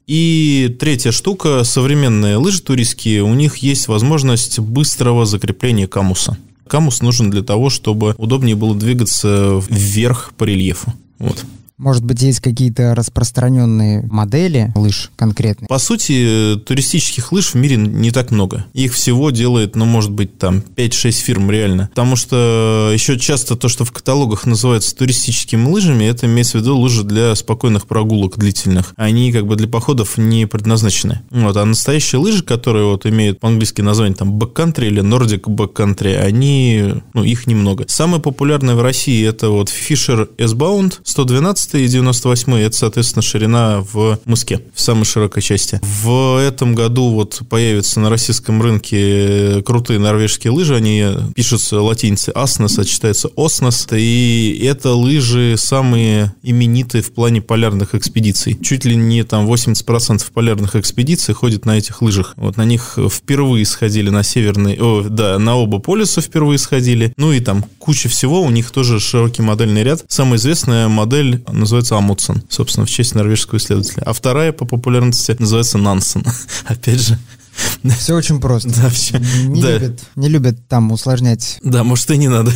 И 0.07 0.77
третья 0.79 1.11
штука, 1.11 1.65
современные 1.65 2.37
лыжи 2.37 2.63
туристские, 2.63 3.23
у 3.23 3.35
них 3.35 3.59
есть 3.59 3.89
возможность 3.89 4.59
быстрого 4.61 5.27
закрепления 5.27 5.89
камуса. 5.89 6.37
Камус 6.67 7.03
нужен 7.03 7.31
для 7.31 7.43
того, 7.43 7.71
чтобы 7.71 8.15
удобнее 8.19 8.57
было 8.57 8.75
двигаться 8.75 9.61
вверх 9.69 10.33
по 10.37 10.45
рельефу. 10.45 10.93
Вот. 11.19 11.45
Может 11.83 12.05
быть, 12.05 12.23
есть 12.23 12.39
какие-то 12.39 12.95
распространенные 12.95 14.03
модели 14.03 14.73
лыж 14.77 15.11
конкретные? 15.17 15.67
По 15.67 15.79
сути, 15.79 16.57
туристических 16.65 17.33
лыж 17.33 17.51
в 17.51 17.55
мире 17.57 17.77
не 17.77 18.13
так 18.13 18.31
много. 18.31 18.67
Их 18.73 18.95
всего 18.95 19.31
делает, 19.31 19.75
ну, 19.75 19.85
может 19.85 20.13
быть, 20.13 20.39
там 20.39 20.63
5-6 20.77 21.11
фирм 21.11 21.51
реально. 21.51 21.89
Потому 21.89 22.15
что 22.15 22.93
еще 22.95 23.19
часто 23.19 23.57
то, 23.57 23.67
что 23.69 23.85
в 23.85 23.91
каталогах 23.91 24.47
называется 24.47 24.95
туристическими 24.95 25.69
лыжами, 25.69 26.05
это 26.05 26.27
имеется 26.27 26.59
в 26.59 26.61
виду 26.61 26.79
лыжи 26.79 27.03
для 27.03 27.35
спокойных 27.35 27.89
прогулок 27.89 28.39
длительных. 28.39 28.95
Они 28.97 29.33
как 29.33 29.49
бы 29.49 29.57
для 29.57 29.67
походов 29.67 30.19
не 30.19 30.47
предназначены. 30.47 31.23
Вот. 31.31 31.57
А 31.57 31.65
настоящие 31.65 32.21
лыжи, 32.21 32.45
которые 32.45 32.87
вот 32.87 33.07
имеют 33.07 33.41
по-английски 33.41 33.81
название 33.81 34.15
там 34.15 34.39
backcountry 34.39 34.87
или 34.87 35.03
Nordic 35.03 35.43
backcountry, 35.47 36.15
они, 36.17 36.95
ну, 37.13 37.25
их 37.25 37.49
немного. 37.49 37.87
Самые 37.89 38.21
популярные 38.21 38.77
в 38.77 38.83
России 38.83 39.27
это 39.27 39.49
вот 39.49 39.69
Fisher 39.69 40.29
S-Bound 40.39 41.01
112 41.03 41.72
и 41.79 41.87
98 41.87 42.55
это, 42.55 42.77
соответственно, 42.77 43.23
ширина 43.23 43.81
в 43.81 44.19
Мыске, 44.25 44.61
в 44.75 44.81
самой 44.81 45.05
широкой 45.05 45.43
части. 45.43 45.81
В 45.83 46.39
этом 46.41 46.75
году 46.75 47.11
вот 47.11 47.43
появятся 47.49 48.01
на 48.01 48.11
российском 48.11 48.63
рынке 48.63 49.63
крутые 49.63 49.99
норвежские 49.99 50.53
лыжи, 50.53 50.75
они 50.75 51.05
пишутся 51.35 51.81
латиницей 51.81 52.33
Asnes, 52.35 52.81
а 52.81 52.85
читается 52.85 53.29
Osnes, 53.37 53.87
и 53.99 54.65
это 54.65 54.95
лыжи 54.95 55.57
самые 55.57 56.35
именитые 56.43 57.03
в 57.03 57.13
плане 57.13 57.41
полярных 57.41 57.95
экспедиций. 57.95 58.59
Чуть 58.63 58.85
ли 58.85 58.97
не 58.97 59.23
там 59.25 59.47
80% 59.51 60.25
полярных 60.33 60.77
экспедиций 60.77 61.35
ходят 61.35 61.65
на 61.65 61.79
этих 61.79 62.03
лыжах. 62.03 62.35
Вот 62.37 62.57
на 62.57 62.65
них 62.65 62.99
впервые 63.11 63.65
сходили 63.65 64.11
на 64.11 64.23
северный, 64.23 64.79
о, 64.81 65.03
да, 65.09 65.39
на 65.39 65.57
оба 65.57 65.79
полюса 65.79 66.21
впервые 66.21 66.59
сходили. 66.59 67.13
Ну 67.17 67.33
и 67.33 67.41
там 67.41 67.65
куча 67.83 68.09
всего, 68.09 68.43
у 68.43 68.51
них 68.51 68.71
тоже 68.71 69.01
широкий 69.01 69.43
модельный 69.43 69.83
ряд. 69.83 70.05
Самая 70.07 70.37
известная 70.37 70.87
модель 70.87 71.43
называется 71.51 71.97
Амутсон, 71.97 72.45
собственно, 72.49 72.87
в 72.87 72.91
честь 72.91 73.17
норвежского 73.17 73.59
исследователя. 73.59 74.05
А 74.07 74.13
вторая 74.13 74.53
по 74.53 74.65
популярности 74.65 75.35
называется 75.39 75.79
Нансен. 75.79 76.25
Опять 76.67 77.01
же, 77.01 77.19
все 77.99 78.15
очень 78.15 78.41
просто. 78.41 78.71
Да, 78.71 78.89
все. 78.89 79.19
Не, 79.19 79.61
да. 79.61 79.73
Любят, 79.79 80.01
не 80.15 80.29
любят 80.29 80.69
там 80.69 80.93
усложнять. 80.93 81.59
Да, 81.65 81.83
может 81.83 82.09
и 82.13 82.17
не 82.17 82.29
надо. 82.29 82.53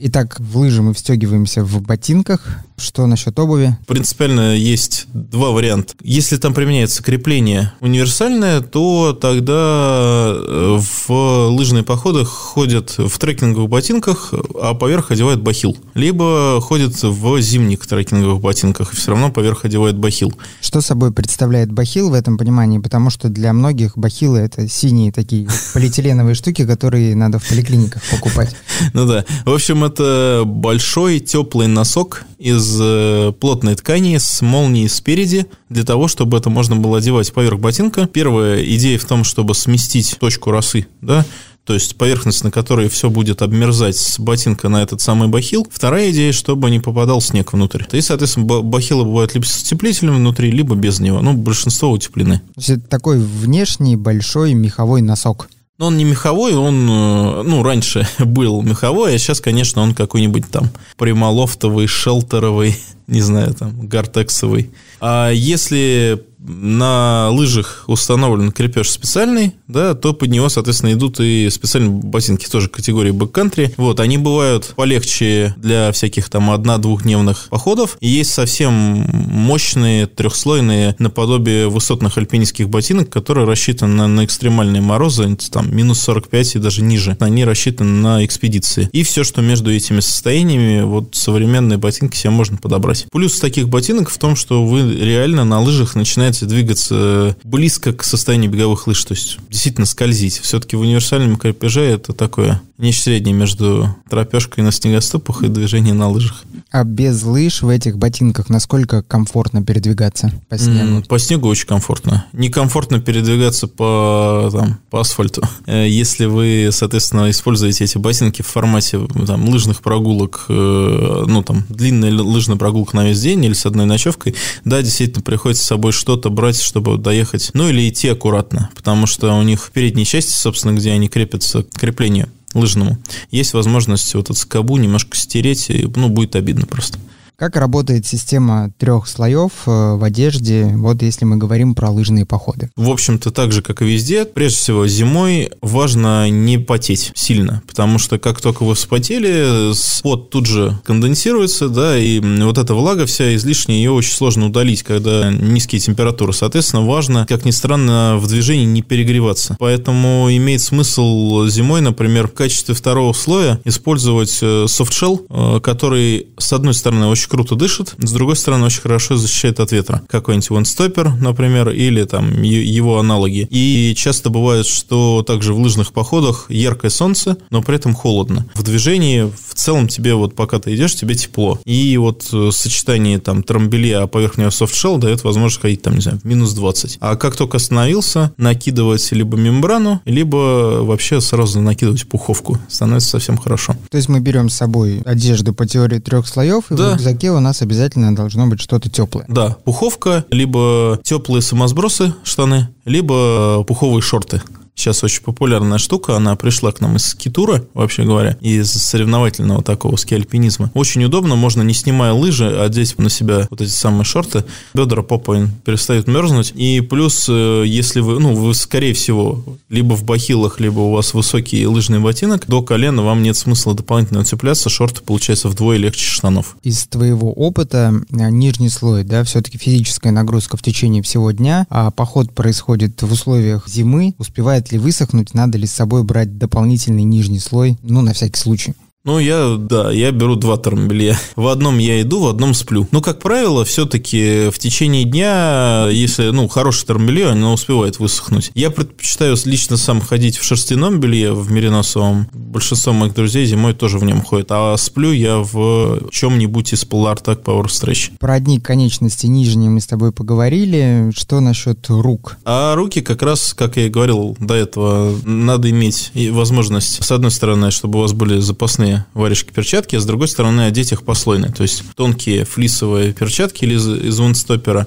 Итак, 0.00 0.36
в 0.38 0.58
лыжи 0.58 0.80
мы 0.80 0.94
встегиваемся 0.94 1.64
в 1.64 1.82
ботинках. 1.82 2.46
Что 2.76 3.08
насчет 3.08 3.36
обуви? 3.40 3.76
Принципиально 3.88 4.54
есть 4.54 5.06
два 5.12 5.50
варианта. 5.50 5.94
Если 6.04 6.36
там 6.36 6.54
применяется 6.54 7.02
крепление 7.02 7.72
универсальное, 7.80 8.60
то 8.60 9.12
тогда 9.20 10.32
э, 10.36 10.78
в 10.78 11.48
лыжные 11.48 11.82
походы 11.82 12.24
ходят 12.24 12.94
в 12.96 13.18
трекинговых 13.18 13.68
ботинках, 13.68 14.32
а 14.62 14.74
поверх 14.74 15.10
одевают 15.10 15.42
бахил. 15.42 15.76
Либо 15.94 16.60
ходят 16.60 17.02
в 17.02 17.40
зимних 17.40 17.84
трекинговых 17.84 18.40
ботинках, 18.40 18.92
и 18.92 18.96
все 18.96 19.10
равно 19.10 19.32
поверх 19.32 19.64
одевают 19.64 19.96
бахил. 19.96 20.32
Что 20.60 20.80
собой 20.80 21.12
представляет 21.12 21.72
бахил 21.72 22.10
в 22.10 22.14
этом 22.14 22.38
понимании? 22.38 22.78
Потому 22.78 23.10
что 23.10 23.28
для 23.28 23.52
многих 23.52 23.98
бахилы 23.98 24.38
это 24.38 24.68
синие 24.68 25.10
такие 25.10 25.48
полиэтиленовые 25.74 26.36
штуки, 26.36 26.64
которые 26.64 27.16
надо 27.16 27.40
в 27.40 27.48
поликлиниках 27.48 28.02
покупать. 28.08 28.54
Ну 28.94 29.06
да. 29.06 29.24
В 29.44 29.52
общем, 29.52 29.87
это 29.88 30.42
большой 30.46 31.20
теплый 31.20 31.66
носок 31.66 32.24
из 32.38 32.78
э, 32.80 33.32
плотной 33.38 33.74
ткани 33.74 34.16
с 34.18 34.40
молнией 34.40 34.88
спереди, 34.88 35.46
для 35.68 35.84
того, 35.84 36.08
чтобы 36.08 36.38
это 36.38 36.50
можно 36.50 36.76
было 36.76 36.98
одевать 36.98 37.32
поверх 37.32 37.58
ботинка. 37.58 38.06
Первая 38.06 38.62
идея 38.64 38.98
в 38.98 39.04
том, 39.04 39.24
чтобы 39.24 39.54
сместить 39.54 40.16
точку 40.18 40.50
росы, 40.50 40.86
да, 41.00 41.26
то 41.68 41.74
есть 41.74 41.96
поверхность, 41.96 42.44
на 42.44 42.50
которой 42.50 42.88
все 42.88 43.10
будет 43.10 43.42
обмерзать 43.42 43.94
с 43.98 44.18
ботинка 44.18 44.70
на 44.70 44.82
этот 44.82 45.02
самый 45.02 45.28
бахил. 45.28 45.66
Вторая 45.70 46.10
идея, 46.12 46.32
чтобы 46.32 46.70
не 46.70 46.80
попадал 46.80 47.20
снег 47.20 47.52
внутрь. 47.52 47.82
И, 47.92 48.00
соответственно, 48.00 48.62
бахилы 48.62 49.04
бывают 49.04 49.34
либо 49.34 49.44
с 49.44 49.60
утеплителем 49.60 50.14
внутри, 50.14 50.50
либо 50.50 50.74
без 50.76 50.98
него. 50.98 51.20
Ну, 51.20 51.34
большинство 51.34 51.90
утеплены. 51.90 52.38
То 52.38 52.52
есть 52.56 52.70
это 52.70 52.88
такой 52.88 53.18
внешний 53.18 53.96
большой 53.96 54.54
меховой 54.54 55.02
носок. 55.02 55.50
Но 55.78 55.86
он 55.86 55.96
не 55.96 56.04
меховой, 56.04 56.54
он, 56.54 56.88
э, 56.90 57.42
ну, 57.44 57.62
раньше 57.62 58.06
был 58.18 58.62
меховой, 58.62 59.14
а 59.14 59.18
сейчас, 59.18 59.40
конечно, 59.40 59.80
он 59.80 59.94
какой-нибудь 59.94 60.50
там 60.50 60.70
примолофтовый, 60.96 61.86
шелтеровый, 61.86 62.76
не 63.06 63.20
знаю, 63.20 63.54
там, 63.54 63.86
гартексовый. 63.86 64.70
А 65.00 65.30
если 65.30 66.24
на 66.48 67.30
лыжах 67.30 67.84
установлен 67.86 68.52
крепеж 68.52 68.90
специальный, 68.90 69.54
да, 69.68 69.94
то 69.94 70.12
под 70.12 70.30
него, 70.30 70.48
соответственно, 70.48 70.92
идут 70.94 71.20
и 71.20 71.48
специальные 71.50 71.90
ботинки 71.90 72.46
тоже 72.46 72.68
категории 72.68 73.10
бэккантри. 73.10 73.74
Вот, 73.76 74.00
они 74.00 74.18
бывают 74.18 74.72
полегче 74.74 75.54
для 75.56 75.92
всяких 75.92 76.28
там 76.28 76.50
одна-двухдневных 76.50 77.48
походов. 77.50 77.96
И 78.00 78.08
есть 78.08 78.32
совсем 78.32 78.72
мощные 78.72 80.06
трехслойные 80.06 80.96
наподобие 80.98 81.68
высотных 81.68 82.18
альпинистских 82.18 82.68
ботинок, 82.68 83.10
которые 83.10 83.46
рассчитаны 83.46 83.94
на, 83.94 84.08
на 84.08 84.24
экстремальные 84.24 84.82
морозы, 84.82 85.36
там 85.50 85.74
минус 85.74 86.00
45 86.00 86.56
и 86.56 86.58
даже 86.58 86.82
ниже. 86.82 87.16
Они 87.20 87.44
рассчитаны 87.44 87.90
на 87.90 88.24
экспедиции. 88.24 88.88
И 88.92 89.02
все, 89.02 89.24
что 89.24 89.42
между 89.42 89.72
этими 89.72 90.00
состояниями, 90.00 90.82
вот 90.82 91.14
современные 91.14 91.78
ботинки 91.78 92.16
себе 92.16 92.30
можно 92.30 92.56
подобрать. 92.56 93.06
Плюс 93.12 93.38
таких 93.38 93.68
ботинок 93.68 94.08
в 94.08 94.18
том, 94.18 94.36
что 94.36 94.64
вы 94.64 94.94
реально 94.94 95.44
на 95.44 95.60
лыжах 95.60 95.94
начинаете 95.94 96.37
начинаете 96.38 96.46
двигаться 96.46 97.36
близко 97.44 97.92
к 97.92 98.04
состоянию 98.04 98.50
беговых 98.50 98.86
лыж, 98.86 99.04
то 99.04 99.14
есть 99.14 99.38
действительно 99.48 99.86
скользить. 99.86 100.38
Все-таки 100.38 100.76
в 100.76 100.80
универсальном 100.80 101.36
крепеже 101.36 101.82
это 101.82 102.12
такое 102.12 102.62
нечто 102.78 103.04
среднее 103.04 103.34
между 103.34 103.94
тропежкой 104.08 104.64
на 104.64 104.72
снегоступах 104.72 105.42
и 105.42 105.48
движением 105.48 105.98
на 105.98 106.08
лыжах. 106.08 106.44
А 106.70 106.84
без 106.84 107.22
лыж 107.22 107.62
в 107.62 107.68
этих 107.68 107.98
ботинках 107.98 108.48
насколько 108.48 109.02
комфортно 109.02 109.64
передвигаться 109.64 110.32
по 110.48 110.58
снегу? 110.58 111.02
По 111.08 111.18
снегу 111.18 111.48
очень 111.48 111.66
комфортно. 111.66 112.26
Некомфортно 112.32 113.00
передвигаться 113.00 113.66
по, 113.66 114.50
там, 114.52 114.78
по 114.90 115.00
асфальту. 115.00 115.42
Э, 115.66 115.88
если 115.88 116.26
вы, 116.26 116.68
соответственно, 116.70 117.30
используете 117.30 117.84
эти 117.84 117.98
ботинки 117.98 118.42
в 118.42 118.46
формате 118.46 119.00
там, 119.26 119.48
лыжных 119.48 119.80
прогулок, 119.80 120.44
э, 120.48 121.24
ну, 121.26 121.42
там, 121.42 121.64
длинная 121.68 122.12
лыжная 122.12 122.56
прогулка 122.56 122.96
на 122.96 123.06
весь 123.06 123.20
день 123.20 123.44
или 123.44 123.54
с 123.54 123.66
одной 123.66 123.86
ночевкой, 123.86 124.34
да, 124.64 124.82
действительно, 124.82 125.22
приходится 125.22 125.64
с 125.64 125.68
собой 125.68 125.92
что-то 125.92 126.30
брать, 126.30 126.60
чтобы 126.60 126.98
доехать. 126.98 127.50
Ну, 127.54 127.68
или 127.68 127.88
идти 127.88 128.08
аккуратно, 128.08 128.70
потому 128.76 129.06
что 129.06 129.32
у 129.32 129.42
них 129.42 129.64
в 129.64 129.70
передней 129.70 130.04
части, 130.04 130.32
собственно, 130.32 130.76
где 130.76 130.92
они 130.92 131.08
крепятся 131.08 131.62
к 131.62 131.70
креплению, 131.70 132.28
лыжному, 132.54 132.98
есть 133.30 133.54
возможность 133.54 134.14
вот 134.14 134.26
эту 134.26 134.34
скобу 134.34 134.76
немножко 134.76 135.16
стереть, 135.16 135.70
и, 135.70 135.86
ну, 135.94 136.08
будет 136.08 136.36
обидно 136.36 136.66
просто. 136.66 136.98
Как 137.38 137.54
работает 137.54 138.04
система 138.04 138.72
трех 138.78 139.06
слоев 139.06 139.52
э, 139.66 139.94
в 139.94 140.02
одежде, 140.02 140.72
вот 140.74 141.02
если 141.02 141.24
мы 141.24 141.36
говорим 141.36 141.76
про 141.76 141.88
лыжные 141.88 142.26
походы? 142.26 142.68
В 142.74 142.90
общем-то, 142.90 143.30
так 143.30 143.52
же, 143.52 143.62
как 143.62 143.80
и 143.80 143.84
везде, 143.84 144.24
прежде 144.24 144.58
всего 144.58 144.88
зимой 144.88 145.52
важно 145.62 146.28
не 146.30 146.58
потеть 146.58 147.12
сильно, 147.14 147.62
потому 147.68 148.00
что 148.00 148.18
как 148.18 148.40
только 148.40 148.64
вы 148.64 148.74
вспотели, 148.74 149.72
пот 150.02 150.30
тут 150.30 150.46
же 150.46 150.80
конденсируется, 150.84 151.68
да, 151.68 151.96
и 151.96 152.18
вот 152.18 152.58
эта 152.58 152.74
влага 152.74 153.06
вся 153.06 153.32
излишняя, 153.36 153.78
ее 153.78 153.92
очень 153.92 154.14
сложно 154.14 154.46
удалить, 154.46 154.82
когда 154.82 155.30
низкие 155.30 155.80
температуры. 155.80 156.32
Соответственно, 156.32 156.84
важно, 156.84 157.24
как 157.28 157.44
ни 157.44 157.52
странно, 157.52 158.16
в 158.18 158.26
движении 158.26 158.64
не 158.64 158.82
перегреваться. 158.82 159.54
Поэтому 159.60 160.26
имеет 160.28 160.60
смысл 160.60 161.46
зимой, 161.46 161.82
например, 161.82 162.26
в 162.26 162.32
качестве 162.32 162.74
второго 162.74 163.12
слоя 163.12 163.60
использовать 163.64 164.36
э, 164.42 164.64
софтшелл, 164.66 165.24
э, 165.30 165.60
который, 165.62 166.26
с 166.36 166.52
одной 166.52 166.74
стороны, 166.74 167.06
очень 167.06 167.27
круто 167.28 167.54
дышит, 167.54 167.94
с 167.98 168.12
другой 168.12 168.36
стороны, 168.36 168.66
очень 168.66 168.80
хорошо 168.80 169.16
защищает 169.16 169.60
от 169.60 169.72
ветра. 169.72 170.02
Какой-нибудь 170.08 170.50
винстопер, 170.50 171.12
например, 171.14 171.70
или 171.70 172.04
там 172.04 172.42
его 172.42 172.98
аналоги. 172.98 173.46
И 173.50 173.94
часто 173.96 174.30
бывает, 174.30 174.66
что 174.66 175.22
также 175.26 175.54
в 175.54 175.60
лыжных 175.60 175.92
походах 175.92 176.46
яркое 176.48 176.90
солнце, 176.90 177.36
но 177.50 177.62
при 177.62 177.76
этом 177.76 177.94
холодно. 177.94 178.46
В 178.54 178.62
движении 178.62 179.22
в 179.22 179.54
целом 179.54 179.88
тебе 179.88 180.14
вот 180.14 180.34
пока 180.34 180.58
ты 180.58 180.74
идешь, 180.74 180.94
тебе 180.94 181.14
тепло. 181.14 181.60
И 181.64 181.96
вот 181.96 182.28
э, 182.32 182.50
сочетание 182.52 183.18
там 183.18 183.42
трамбелья, 183.42 184.02
а 184.02 184.06
поверх 184.06 184.38
него 184.38 184.50
софтшелл 184.50 184.98
дает 184.98 185.24
возможность 185.24 185.60
ходить 185.60 185.82
там, 185.82 185.94
не 185.94 186.00
знаю, 186.00 186.20
минус 186.24 186.52
20. 186.54 186.98
А 187.00 187.16
как 187.16 187.36
только 187.36 187.56
остановился, 187.56 188.32
накидывать 188.36 189.10
либо 189.12 189.36
мембрану, 189.36 190.00
либо 190.04 190.82
вообще 190.82 191.20
сразу 191.20 191.60
накидывать 191.60 192.06
пуховку. 192.06 192.58
Становится 192.68 193.10
совсем 193.10 193.36
хорошо. 193.36 193.74
То 193.90 193.96
есть 193.96 194.08
мы 194.08 194.20
берем 194.20 194.48
с 194.48 194.54
собой 194.54 195.02
одежду 195.04 195.52
по 195.52 195.66
теории 195.66 195.98
трех 195.98 196.26
слоев, 196.26 196.70
и 196.70 196.74
да. 196.74 196.90
в 196.90 196.92
рюкзаке 196.94 197.17
у 197.26 197.40
нас 197.40 197.62
обязательно 197.62 198.14
должно 198.14 198.46
быть 198.46 198.60
что-то 198.60 198.90
теплое. 198.90 199.24
Да, 199.28 199.56
пуховка, 199.64 200.24
либо 200.30 200.98
теплые 201.02 201.42
самосбросы 201.42 202.14
штаны, 202.22 202.68
либо 202.84 203.64
пуховые 203.64 204.02
шорты 204.02 204.42
сейчас 204.78 205.02
очень 205.02 205.22
популярная 205.22 205.78
штука, 205.78 206.16
она 206.16 206.36
пришла 206.36 206.72
к 206.72 206.80
нам 206.80 206.96
из 206.96 207.06
скитура, 207.06 207.64
вообще 207.74 208.04
говоря, 208.04 208.36
из 208.40 208.70
соревновательного 208.70 209.62
такого 209.62 209.96
ски-альпинизма. 209.96 210.70
Очень 210.74 211.04
удобно, 211.04 211.34
можно 211.34 211.62
не 211.62 211.74
снимая 211.74 212.12
лыжи, 212.12 212.48
одеть 212.60 212.96
на 212.98 213.10
себя 213.10 213.46
вот 213.50 213.60
эти 213.60 213.70
самые 213.70 214.04
шорты, 214.04 214.44
бедра, 214.74 215.02
попа 215.02 215.48
перестают 215.64 216.06
мерзнуть, 216.06 216.52
и 216.54 216.80
плюс, 216.80 217.26
э, 217.28 217.64
если 217.66 218.00
вы, 218.00 218.20
ну, 218.20 218.34
вы, 218.34 218.54
скорее 218.54 218.94
всего, 218.94 219.44
либо 219.68 219.94
в 219.94 220.04
бахилах, 220.04 220.60
либо 220.60 220.80
у 220.80 220.92
вас 220.92 221.12
высокий 221.12 221.66
лыжный 221.66 221.98
ботинок, 221.98 222.46
до 222.46 222.62
колена 222.62 223.02
вам 223.02 223.22
нет 223.22 223.36
смысла 223.36 223.74
дополнительно 223.74 224.24
цепляться, 224.24 224.68
шорты 224.68 225.02
получается 225.02 225.48
вдвое 225.48 225.76
легче 225.76 226.06
штанов. 226.06 226.56
Из 226.62 226.86
твоего 226.86 227.32
опыта 227.32 227.92
э, 228.10 228.30
нижний 228.30 228.68
слой, 228.68 229.04
да, 229.04 229.24
все-таки 229.24 229.58
физическая 229.58 230.12
нагрузка 230.12 230.56
в 230.56 230.62
течение 230.62 231.02
всего 231.02 231.32
дня, 231.32 231.66
а 231.68 231.90
поход 231.90 232.32
происходит 232.32 233.02
в 233.02 233.12
условиях 233.12 233.68
зимы, 233.68 234.14
успевает 234.18 234.67
ли 234.72 234.78
высохнуть, 234.78 235.34
надо 235.34 235.58
ли 235.58 235.66
с 235.66 235.72
собой 235.72 236.04
брать 236.04 236.38
дополнительный 236.38 237.04
нижний 237.04 237.40
слой, 237.40 237.78
ну, 237.82 238.00
на 238.00 238.12
всякий 238.12 238.38
случай. 238.38 238.74
Ну, 239.08 239.18
я, 239.18 239.56
да, 239.58 239.90
я 239.90 240.10
беру 240.10 240.36
два 240.36 240.58
термобелья. 240.58 241.18
В 241.34 241.46
одном 241.46 241.78
я 241.78 242.02
иду, 242.02 242.20
в 242.20 242.26
одном 242.26 242.52
сплю. 242.52 242.86
Но, 242.90 243.00
как 243.00 243.20
правило, 243.20 243.64
все-таки 243.64 244.50
в 244.50 244.58
течение 244.58 245.04
дня, 245.04 245.88
если, 245.90 246.28
ну, 246.28 246.46
хорошее 246.46 246.88
термобелье, 246.88 247.28
оно 247.28 247.54
успевает 247.54 247.98
высохнуть. 247.98 248.50
Я 248.54 248.70
предпочитаю 248.70 249.34
лично 249.46 249.78
сам 249.78 250.02
ходить 250.02 250.36
в 250.36 250.44
шерстяном 250.44 251.00
белье, 251.00 251.32
в 251.32 251.50
мериносовом. 251.50 252.28
Большинство 252.34 252.92
моих 252.92 253.14
друзей 253.14 253.46
зимой 253.46 253.72
тоже 253.72 253.96
в 253.96 254.04
нем 254.04 254.20
ходят. 254.20 254.48
А 254.50 254.76
сплю 254.76 255.10
я 255.10 255.38
в 255.38 256.10
чем-нибудь 256.10 256.74
из 256.74 256.84
Polar 256.84 257.16
Tag 257.24 257.42
Power 257.42 257.64
Stretch. 257.64 258.10
Про 258.20 258.34
одни 258.34 258.60
конечности 258.60 259.24
нижние 259.24 259.70
мы 259.70 259.80
с 259.80 259.86
тобой 259.86 260.12
поговорили. 260.12 261.12
Что 261.16 261.40
насчет 261.40 261.78
рук? 261.88 262.36
А 262.44 262.74
руки 262.74 263.00
как 263.00 263.22
раз, 263.22 263.54
как 263.54 263.78
я 263.78 263.86
и 263.86 263.88
говорил 263.88 264.36
до 264.38 264.52
этого, 264.52 265.16
надо 265.24 265.70
иметь 265.70 266.12
возможность, 266.30 267.02
с 267.02 267.10
одной 267.10 267.30
стороны, 267.30 267.70
чтобы 267.70 268.00
у 268.00 268.02
вас 268.02 268.12
были 268.12 268.38
запасные 268.40 268.97
варежки-перчатки, 269.14 269.96
а 269.96 270.00
с 270.00 270.04
другой 270.04 270.28
стороны 270.28 270.62
одеть 270.62 270.92
их 270.92 271.02
послойно. 271.02 271.52
То 271.52 271.62
есть 271.62 271.82
тонкие 271.94 272.44
флисовые 272.44 273.12
перчатки 273.12 273.64
или 273.64 273.74
из, 273.74 273.88
из. 273.88 274.18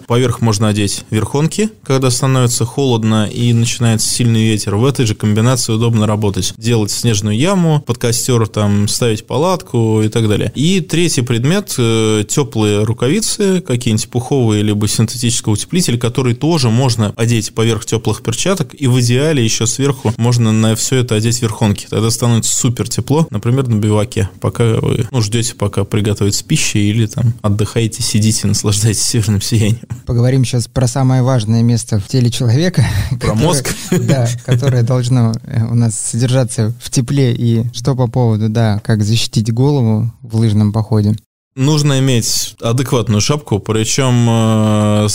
Поверх 0.08 0.41
можно 0.41 0.67
одеть 0.67 1.06
верхонки, 1.10 1.69
когда 1.84 2.12
становится 2.12 2.65
холодно 2.65 3.28
и 3.28 3.54
начинается 3.54 4.10
сильный 4.10 4.43
ветер. 4.43 4.76
В 4.76 4.86
этой 4.86 5.06
же 5.06 5.15
комбинации 5.15 5.74
удобно 5.74 6.06
работать. 6.06 6.54
Делать 6.58 6.91
снежную 6.91 7.38
яму, 7.38 7.82
под 7.86 7.97
костер 7.97 8.47
там 8.47 8.88
ставить 8.88 9.26
палатку 9.26 10.02
и 10.02 10.10
так 10.10 10.28
далее. 10.28 10.52
И 10.56 10.82
третий 10.82 11.21
предмет 11.21 11.76
э,– 11.78 12.24
теплые 12.28 12.84
рукавицы, 12.84 13.62
какие-нибудь 13.62 14.10
пуховые 14.10 14.63
либо 14.63 14.88
синтетический 14.88 15.52
утеплитель, 15.52 15.97
который 15.97 16.36
тоже 16.36 16.69
можно 16.69 17.13
одеть 17.15 17.54
поверх 17.54 17.86
теплых 17.86 18.21
перчаток. 18.21 18.74
И 18.74 18.88
в 18.88 19.00
идеале 19.02 19.43
еще 19.43 19.65
сверху 19.65 20.13
можно 20.17 20.52
на 20.52 20.76
все 20.76 20.97
это 20.97 21.15
одеть 21.15 21.41
верхонки. 21.41 21.88
Тогда 21.89 22.10
становится 22.10 22.56
супер 22.56 22.88
тепло. 22.89 23.28
Например, 23.30 23.67
на 23.67 23.76
биваке, 24.01 24.29
пока 24.39 24.63
вы 24.63 25.07
ну, 25.11 25.21
ждете, 25.21 25.55
пока 25.55 25.83
приготовится 25.83 26.43
пища, 26.43 26.79
или 26.79 27.05
там 27.05 27.33
отдыхаете, 27.41 28.01
сидите, 28.01 28.47
наслаждаетесь 28.47 29.03
северным 29.03 29.41
сиянием. 29.41 29.81
Поговорим 30.05 30.45
сейчас 30.45 30.67
про 30.67 30.87
самое 30.87 31.21
важное 31.21 31.61
место 31.61 31.99
в 31.99 32.07
теле 32.07 32.29
человека. 32.29 32.85
Про 33.19 33.35
мозг? 33.35 33.73
Да, 33.91 34.27
которое 34.45 34.83
должно 34.83 35.33
э, 35.43 35.65
у 35.65 35.75
нас 35.75 35.99
содержаться 35.99 36.73
в 36.81 36.89
тепле. 36.89 37.33
И 37.33 37.65
что 37.73 37.95
по 37.95 38.07
поводу, 38.07 38.49
да, 38.49 38.81
как 38.83 39.03
защитить 39.03 39.53
голову 39.53 40.11
в 40.21 40.37
лыжном 40.37 40.73
походе? 40.73 41.15
Нужно 41.55 41.99
иметь 41.99 42.55
адекватную 42.61 43.21
шапку, 43.21 43.59
причем 43.59 44.27
э, 44.29 45.07